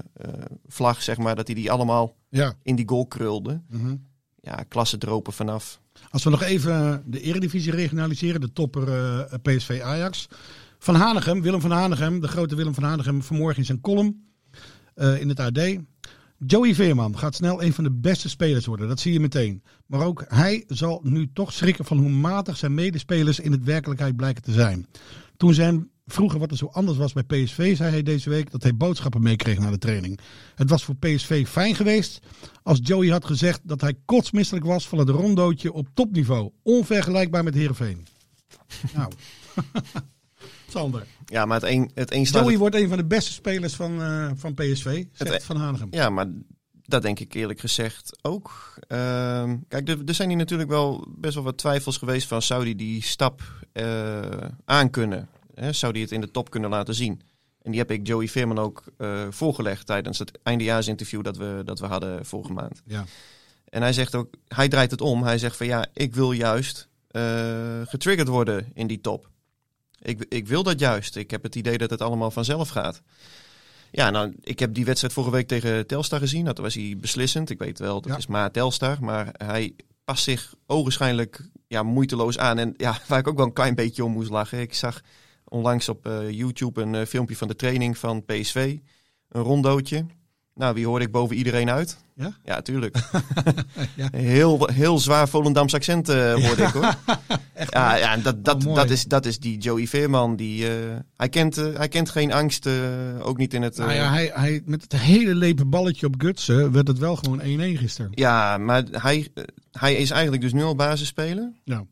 vlag, 0.68 1.02
zeg 1.02 1.18
maar, 1.18 1.36
dat 1.36 1.46
hij 1.48 1.56
die 1.56 1.72
allemaal 1.72 2.16
Ja. 2.30 2.54
in 2.64 2.76
die 2.76 2.88
goal 2.90 3.06
krulde. 3.08 3.62
Mhm. 3.70 3.96
Ja, 4.42 4.56
klasse 4.68 4.98
dropen 4.98 5.34
vanaf. 5.34 5.81
Als 6.12 6.24
we 6.24 6.30
nog 6.30 6.42
even 6.42 7.04
de 7.06 7.22
Eredivisie 7.22 7.72
regionaliseren, 7.72 8.42
de 8.42 8.52
topper 8.52 8.88
eh, 8.88 9.34
PSV 9.42 9.82
Ajax. 9.84 10.28
Van 10.80 10.96
Hanegem, 10.96 11.42
Willem 11.42 11.62
van 11.62 11.72
Hanegem, 11.72 12.20
de 12.20 12.28
grote 12.28 12.56
Willem 12.56 12.74
van 12.74 12.84
Hanegem, 12.84 13.24
vanmorgen 13.24 13.58
in 13.58 13.66
zijn 13.66 13.82
column 13.82 14.26
eh, 14.94 15.20
in 15.20 15.30
het 15.30 15.40
AD. 15.40 15.60
Joey 16.38 16.76
Veerman 16.76 17.18
gaat 17.18 17.36
snel 17.36 17.64
een 17.64 17.74
van 17.74 17.84
de 17.84 17.92
beste 17.92 18.30
spelers 18.30 18.66
worden, 18.66 18.88
dat 18.88 19.00
zie 19.00 19.14
je 19.14 19.20
meteen. 19.20 19.64
Maar 19.86 20.06
ook 20.06 20.26
hij 20.28 20.64
zal 20.68 21.02
nu 21.04 21.30
toch 21.34 21.54
schrikken 21.54 21.86
van 21.86 21.98
hoe 21.98 22.10
matig 22.10 22.58
zijn 22.58 22.74
medespelers 22.74 23.40
in 23.40 23.52
het 23.52 23.64
werkelijkheid 23.64 24.16
blijken 24.16 24.44
te 24.44 24.52
zijn. 24.52 24.88
Toen 25.38 25.54
ze 25.54 25.90
hem 26.12 26.20
vroegen 26.20 26.40
wat 26.40 26.52
er 26.52 26.58
zo 26.58 26.66
anders 26.72 26.98
was 26.98 27.14
bij 27.14 27.24
PSV, 27.24 27.76
zei 27.78 27.90
hij 27.92 28.04
deze 28.04 28.30
week 28.30 28.52
dat 28.52 28.64
hij 28.64 28.76
boodschappen 28.76 29.22
meekreeg 29.22 29.60
naar 29.60 29.72
de 29.72 29.78
training. 29.78 30.20
Het 30.56 30.70
was 30.70 30.84
voor 30.84 30.96
PSV 30.96 31.48
fijn 31.48 31.76
geweest 31.76 32.20
als 32.64 32.80
Joey 32.84 33.08
had 33.10 33.26
gezegd 33.26 33.60
dat 33.64 33.82
hij 33.82 33.94
kotsmisselijk 34.06 34.66
was 34.66 34.88
van 34.88 34.98
het 34.98 35.10
rondootje 35.10 35.74
op 35.74 35.88
topniveau. 35.94 36.52
Onvergelijkbaar 36.64 37.44
met 37.44 37.54
Heerenveen. 37.54 38.06
nou, 38.96 39.12
Sander. 40.70 41.06
Ja, 41.26 41.46
maar 41.46 41.62
het 41.62 41.70
een, 41.70 41.92
het 41.94 42.14
een 42.14 42.22
Joey 42.24 42.46
het- 42.50 42.58
wordt 42.58 42.76
een 42.76 42.88
van 42.88 42.98
de 42.98 43.06
beste 43.06 43.32
spelers 43.32 43.74
van, 43.76 44.02
eh, 44.02 44.32
van 44.36 44.54
PSV, 44.54 45.06
zegt 45.12 45.34
Het- 45.34 45.44
Van 45.44 45.56
Hanegem. 45.58 45.88
Ja, 45.92 46.10
maar 46.10 46.28
dat 46.86 47.02
denk 47.02 47.20
ik 47.20 47.34
eerlijk 47.34 47.60
gezegd 47.60 48.18
ook. 48.22 48.74
Ehm, 48.88 49.58
kijk, 49.68 49.90
er, 49.90 49.98
er 50.06 50.14
zijn 50.14 50.30
hier 50.30 50.38
natuurlijk 50.38 50.70
wel 50.70 51.08
best 51.18 51.34
wel 51.34 51.44
wat 51.44 51.58
twijfels 51.58 51.98
geweest 51.98 52.28
van... 52.28 52.42
zou 52.42 52.64
die 52.64 52.76
die 52.76 53.04
stap 53.04 53.42
eh 53.72 54.20
aankunnen? 54.66 55.30
Hè? 55.56 55.74
Zou 55.74 55.94
die 55.94 56.02
het 56.02 56.12
in 56.12 56.22
de 56.22 56.32
top 56.32 56.50
kunnen 56.50 56.70
laten 56.70 56.96
zien? 56.96 57.22
En 57.62 57.72
die 57.72 57.80
heb 57.80 57.92
ik 57.92 58.08
Joey 58.08 58.28
Veerman 58.28 58.60
ook 58.60 58.84
eh, 58.98 59.28
voorgelegd 59.30 59.86
tijdens 59.86 60.20
het 60.20 60.40
eindejaarsinterview 60.44 61.24
dat 61.24 61.38
we, 61.38 61.62
dat 61.66 61.80
we 61.80 61.86
hadden 61.86 62.26
vorige 62.26 62.54
maand. 62.54 62.82
Ja. 62.86 63.06
En 63.70 63.82
hij 63.82 63.94
zegt 63.94 64.16
ook, 64.16 64.34
hij 64.48 64.68
draait 64.68 64.92
het 64.92 65.02
om. 65.02 65.24
Hij 65.24 65.38
zegt 65.38 65.58
van 65.58 65.66
ja, 65.66 65.86
ik 65.94 66.16
wil 66.16 66.32
juist 66.32 66.88
eh, 67.08 67.82
getriggerd 67.86 68.28
worden 68.28 68.72
in 68.74 68.88
die 68.88 69.02
top. 69.02 69.30
Ik, 70.02 70.26
ik 70.30 70.48
wil 70.48 70.64
dat 70.64 70.80
juist. 70.80 71.16
Ik 71.16 71.32
heb 71.32 71.44
het 71.44 71.56
idee 71.56 71.78
dat 71.78 71.90
het 71.90 72.02
allemaal 72.02 72.32
vanzelf 72.32 72.70
gaat. 72.70 73.02
Ja, 73.92 74.10
nou, 74.10 74.34
ik 74.42 74.60
heb 74.60 74.74
die 74.74 74.86
wedstrijd 74.86 75.14
vorige 75.14 75.32
week 75.34 75.48
tegen 75.48 75.88
Telstar 75.88 76.20
gezien. 76.20 76.46
Dat 76.46 76.58
was 76.58 76.74
hij 76.74 76.98
beslissend. 77.02 77.50
Ik 77.50 77.60
weet 77.60 77.80
wel, 77.80 78.02
dat 78.02 78.12
Ja. 78.12 78.18
is 78.18 78.28
maar 78.28 78.52
Telstar. 78.52 78.98
Maar 79.04 79.30
hij 79.38 79.74
past 80.06 80.24
zich 80.24 80.54
ogenschijnlijk 80.68 81.42
ja, 81.68 81.84
moeiteloos 81.84 82.38
aan. 82.38 82.58
En 82.58 82.74
ja, 82.78 83.00
waar 83.08 83.20
ik 83.20 83.28
ook 83.28 83.38
wel 83.38 83.46
een 83.46 83.54
klein 83.54 83.76
beetje 83.76 84.04
om 84.06 84.12
moest 84.12 84.30
lachen. 84.30 84.60
Ik 84.60 84.74
zag 84.74 85.02
onlangs 85.52 85.90
op 85.90 86.06
eh, 86.06 86.30
YouTube 86.30 86.82
een 86.82 86.96
eh, 86.96 87.06
filmpje 87.06 87.36
van 87.36 87.48
de 87.48 87.56
training 87.56 87.98
van 87.98 88.26
PSV. 88.26 88.78
Een 89.30 89.42
rondootje. 89.42 90.06
Nou, 90.56 90.74
wie 90.74 90.86
hoorde 90.86 91.06
ik 91.06 91.12
boven 91.12 91.36
iedereen 91.36 91.70
uit? 91.70 91.98
Ja? 92.16 92.38
Ja, 92.44 92.62
tuurlijk. 92.62 92.98
Ja. 93.96 94.08
Heel, 94.12 94.68
heel 94.68 95.00
zwaar 95.00 95.30
Volendams 95.30 95.74
accent 95.74 96.10
eh 96.10 96.34
hoorde 96.34 96.64
ik 96.64 96.70
hoor. 96.70 96.96
Echt 97.54 97.74
Ja, 97.74 97.96
ja 97.96 98.18
dat, 98.18 98.46
dat, 98.46 98.56
Oh, 98.56 98.64
mooi. 98.64 98.76
dat, 98.76 98.90
is, 98.90 99.06
dat 99.06 99.26
is 99.26 99.40
die 99.40 99.58
Joey 99.58 99.88
Veerman. 99.88 100.36
Die, 100.36 100.66
hij, 101.16 101.30
kent, 101.30 101.56
hij 101.56 101.88
kent 101.88 102.10
geen 102.10 102.34
angst, 102.34 102.70
ook 103.22 103.38
niet 103.38 103.54
in 103.54 103.62
het... 103.62 103.78
Nou 103.78 103.94
ja, 103.94 104.10
hij, 104.12 104.32
hij, 104.34 104.62
met 104.66 104.82
het 104.82 104.96
hele 104.96 105.36
lepe 105.36 105.66
balletje 105.66 106.08
op 106.08 106.16
Gutsen 106.18 106.72
werd 106.72 106.88
het 106.88 106.98
wel 106.98 107.16
gewoon 107.16 107.42
1-1 107.42 107.44
gisteren. 107.78 108.12
Ja, 108.14 108.58
maar 108.58 108.84
hij, 108.92 109.28
hij 109.72 109.96
is 109.96 110.10
eigenlijk 110.10 110.42
dus 110.42 110.54
nu 110.54 110.64
al 110.64 110.76
basisspeler. 110.76 111.52
Ja. 111.64 111.86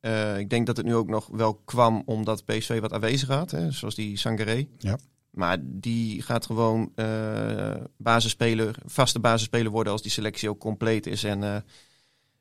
Eh, 0.00 0.38
ik 0.38 0.50
denk 0.50 0.66
dat 0.66 0.76
het 0.76 0.86
nu 0.86 0.94
ook 0.94 1.08
nog 1.08 1.28
wel 1.32 1.54
kwam 1.54 2.02
omdat 2.04 2.44
PSV 2.44 2.80
wat 2.80 2.92
aanwezig 2.92 3.28
had, 3.28 3.50
hè, 3.50 3.70
zoals 3.70 3.94
die 3.94 4.16
Sangaré. 4.16 4.66
Ja. 4.78 4.98
Maar 5.30 5.58
die 5.62 6.22
gaat 6.22 6.46
gewoon 6.46 6.92
eh 6.94 7.74
basisspeler, 7.96 8.76
vaste 8.84 9.20
basisspeler 9.20 9.72
worden 9.72 9.92
als 9.92 10.02
die 10.02 10.10
selectie 10.10 10.48
ook 10.48 10.58
compleet 10.58 11.06
is. 11.06 11.24
En 11.24 11.42
eh, 11.42 11.56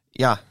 ja, 0.10 0.42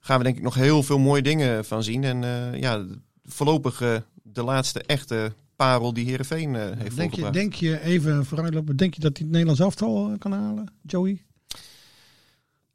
gaan 0.00 0.18
we 0.18 0.24
denk 0.24 0.36
ik 0.36 0.42
nog 0.42 0.54
heel 0.54 0.82
veel 0.82 0.98
mooie 0.98 1.22
dingen 1.22 1.64
van 1.64 1.82
zien. 1.82 2.04
En 2.04 2.22
ja, 2.58 2.86
voorlopig 3.24 4.02
de 4.22 4.42
laatste 4.42 4.82
echte 4.82 5.32
parel 5.56 5.92
die 5.92 6.06
Heerenveen 6.06 6.54
heeft 6.54 6.96
Denk 6.96 7.14
je, 7.14 7.30
denk 7.30 7.54
je 7.54 7.80
even 7.80 8.24
vooruitlopen, 8.24 8.76
denk 8.76 8.94
je 8.94 9.00
dat 9.00 9.12
hij 9.12 9.22
het 9.22 9.30
Nederlands 9.30 9.60
elftal 9.60 10.10
eh, 10.10 10.18
kan 10.18 10.32
halen, 10.32 10.72
Joey? 10.82 11.22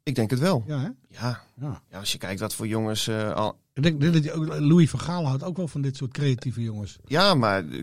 Ik 0.08 0.14
denk 0.14 0.30
het 0.30 0.38
wel. 0.38 0.64
Ja, 0.66 0.80
hè? 0.80 0.88
Ja, 1.20 1.42
Ja. 1.60 1.82
ja 1.90 1.98
als 1.98 2.12
je 2.12 2.18
kijkt 2.18 2.40
wat 2.40 2.54
voor 2.54 2.66
jongens 2.66 3.08
eh, 3.08 3.32
al... 3.32 3.58
Ik 3.74 3.82
denk 3.82 4.00
dat 4.00 4.36
Louis 4.60 4.90
van 4.90 5.00
Gaal 5.00 5.26
houdt 5.26 5.42
ook 5.42 5.56
wel 5.56 5.68
van 5.68 5.80
dit 5.80 5.96
soort 5.96 6.12
creatieve 6.12 6.62
jongens. 6.62 6.98
Ja, 7.04 7.34
maar 7.34 7.68
eh, 7.68 7.82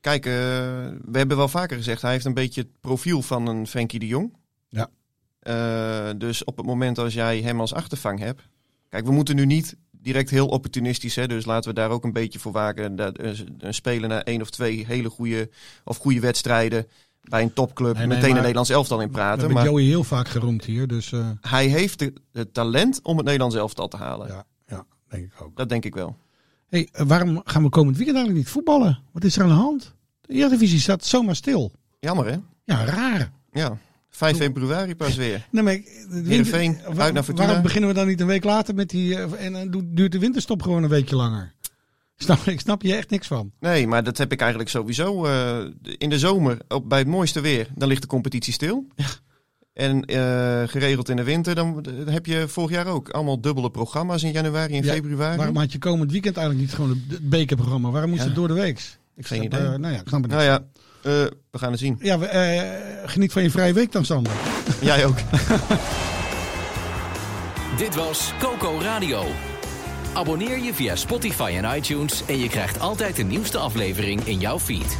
kijk, 0.00 0.26
eh, 0.26 0.32
we 1.04 1.18
hebben 1.18 1.36
wel 1.36 1.48
vaker 1.48 1.76
gezegd, 1.76 2.02
hij 2.02 2.12
heeft 2.12 2.24
een 2.24 2.34
beetje 2.34 2.60
het 2.60 2.80
profiel 2.80 3.22
van 3.22 3.46
een 3.46 3.66
Frenkie 3.66 3.98
de 3.98 4.06
Jong. 4.06 4.36
Ja. 4.68 4.90
Dus 6.12 6.44
op 6.44 6.56
het 6.56 6.66
moment 6.66 6.98
als 6.98 7.14
jij 7.14 7.40
hem 7.40 7.60
als 7.60 7.74
achtervang 7.74 8.18
hebt. 8.18 8.42
Kijk, 8.88 9.04
we 9.04 9.12
moeten 9.12 9.36
nu 9.36 9.46
niet 9.46 9.76
direct 9.90 10.30
heel 10.30 10.46
opportunistisch, 10.46 11.14
hè, 11.14 11.26
dus 11.26 11.44
laten 11.44 11.70
we 11.70 11.76
daar 11.76 11.90
ook 11.90 12.04
een 12.04 12.12
beetje 12.12 12.38
voor 12.38 12.52
waken. 12.52 12.96
Dat 12.96 13.18
een, 13.20 13.54
een 13.58 13.74
speler 13.74 14.08
na 14.08 14.24
één 14.24 14.40
of 14.40 14.50
twee 14.50 14.86
hele 14.86 15.10
goede 15.10 15.50
of 15.84 15.96
goede 15.96 16.20
wedstrijden 16.20 16.86
bij 17.22 17.42
een 17.42 17.52
topclub 17.52 17.94
Nee, 17.96 18.06
nee, 18.06 18.06
meteen 18.06 18.20
maar- 18.22 18.30
een 18.30 18.36
Nederlands 18.36 18.70
elftal 18.70 19.00
in 19.00 19.10
praten. 19.10 19.52
Maar 19.52 19.64
Joey 19.64 19.82
heel 19.82 20.04
vaak 20.04 20.28
geroemd 20.28 20.64
hier, 20.64 20.86
dus 20.86 21.12
eh, 21.12 21.28
hij 21.40 21.66
heeft 21.66 22.00
het 22.32 22.54
talent 22.54 23.00
om 23.02 23.16
het 23.16 23.24
Nederlands 23.24 23.56
elftal 23.56 23.88
te 23.88 23.96
halen. 23.96 24.26
ja, 24.28 24.44
ja, 24.66 24.84
denk 25.08 25.24
ik 25.24 25.32
ook. 25.42 25.56
Dat 25.56 25.68
denk 25.68 25.84
ik 25.84 25.94
wel. 25.94 26.16
Hey, 26.68 26.88
eh, 26.92 27.06
waarom 27.06 27.40
gaan 27.44 27.62
we 27.62 27.68
komend 27.68 27.96
weekend 27.96 28.16
eigenlijk 28.16 28.46
niet 28.46 28.54
voetballen? 28.54 28.98
Wat 29.12 29.24
is 29.24 29.36
er 29.36 29.42
aan 29.42 29.48
de 29.48 29.54
hand? 29.54 29.94
De 30.20 30.32
Eredivisie 30.34 30.80
staat 30.80 31.04
zomaar 31.04 31.36
stil. 31.36 31.72
Jammer 32.00 32.26
hè? 32.26 32.36
Ja, 32.64 32.84
raar. 32.84 33.32
Ja. 33.52 33.78
5 34.10 34.36
februari 34.36 34.96
pas 34.96 35.16
weer. 35.16 35.46
Nee, 35.50 35.62
maar, 35.62 35.72
winter- 36.08 36.24
Heerenveen, 36.30 36.78
uit 36.98 37.12
naar 37.14 37.22
Fortuna. 37.22 37.46
Waarom 37.46 37.62
beginnen 37.62 37.88
we 37.90 37.94
dan 37.96 38.06
niet 38.06 38.20
een 38.20 38.26
week 38.26 38.44
later 38.44 38.74
met 38.74 38.88
die... 38.90 39.16
eh, 39.16 39.44
en 39.44 39.70
dan 39.70 39.88
duurt 39.90 40.12
de 40.12 40.18
winterstop 40.18 40.62
gewoon 40.62 40.82
een 40.82 40.88
weekje 40.88 41.16
langer? 41.16 41.54
Snap, 42.20 42.38
ik 42.46 42.60
snap 42.60 42.82
hier 42.82 42.96
echt 42.96 43.10
niks 43.10 43.26
van. 43.26 43.52
Nee, 43.60 43.86
maar 43.86 44.04
dat 44.04 44.18
heb 44.18 44.32
ik 44.32 44.40
eigenlijk 44.40 44.70
sowieso. 44.70 45.24
eh, 45.26 45.58
in 45.98 46.10
de 46.10 46.18
zomer, 46.18 46.58
op, 46.68 46.88
bij 46.88 46.98
het 46.98 47.08
mooiste 47.08 47.40
weer, 47.40 47.68
dan 47.74 47.88
ligt 47.88 48.02
de 48.02 48.08
competitie 48.08 48.52
stil. 48.52 48.86
En 49.74 50.04
eh, 50.04 50.62
geregeld 50.68 51.08
in 51.08 51.16
de 51.16 51.22
winter, 51.24 51.54
dan 51.54 51.82
dan 51.82 52.08
heb 52.08 52.26
je 52.26 52.48
vorig 52.48 52.70
jaar 52.70 52.86
ook 52.86 53.08
allemaal 53.10 53.40
dubbele 53.40 53.70
programma's 53.70 54.22
in 54.22 54.32
januari 54.32 54.76
en 54.76 54.84
Ja, 54.84 54.92
februari. 54.92 55.36
Waarom 55.36 55.56
had 55.56 55.72
je 55.72 55.78
komend 55.78 56.10
weekend 56.12 56.36
eigenlijk 56.36 56.66
niet 56.66 56.76
gewoon 56.76 57.02
het- 57.08 57.28
bekerprogramma? 57.30 57.90
Waarom 57.90 58.10
moest 58.10 58.22
Ja. 58.22 58.26
het 58.28 58.36
door 58.36 58.48
de 58.48 58.54
week? 58.54 58.78
Ik 59.16 59.26
Geen 59.26 59.38
snap, 59.40 59.52
idee. 59.60 59.72
eh, 59.72 59.78
nou 59.78 59.92
ja, 59.94 60.00
ik 60.00 60.08
snap 60.08 60.22
het 60.22 60.30
niet. 60.30 60.40
Nou 60.40 60.42
ja, 60.42 60.56
eh, 61.02 61.26
we 61.50 61.58
gaan 61.58 61.70
het 61.70 61.80
zien. 61.80 61.96
Ja, 62.00 62.18
we, 62.18 62.26
eh, 62.26 63.08
geniet 63.08 63.32
van 63.32 63.42
je 63.42 63.50
vrije 63.50 63.72
week 63.72 63.92
dan, 63.92 64.04
Sander. 64.04 64.32
Jij 64.80 65.06
ook. 65.06 65.16
Dit 67.78 67.94
was 67.94 68.32
Coco 68.38 68.78
Radio. 68.80 69.24
Abonneer 70.18 70.58
je 70.58 70.74
via 70.74 70.96
Spotify 70.96 71.60
en 71.62 71.76
iTunes 71.76 72.24
en 72.26 72.38
je 72.38 72.48
krijgt 72.48 72.80
altijd 72.80 73.16
de 73.16 73.22
nieuwste 73.22 73.58
aflevering 73.58 74.24
in 74.24 74.38
jouw 74.38 74.58
feed. 74.58 74.98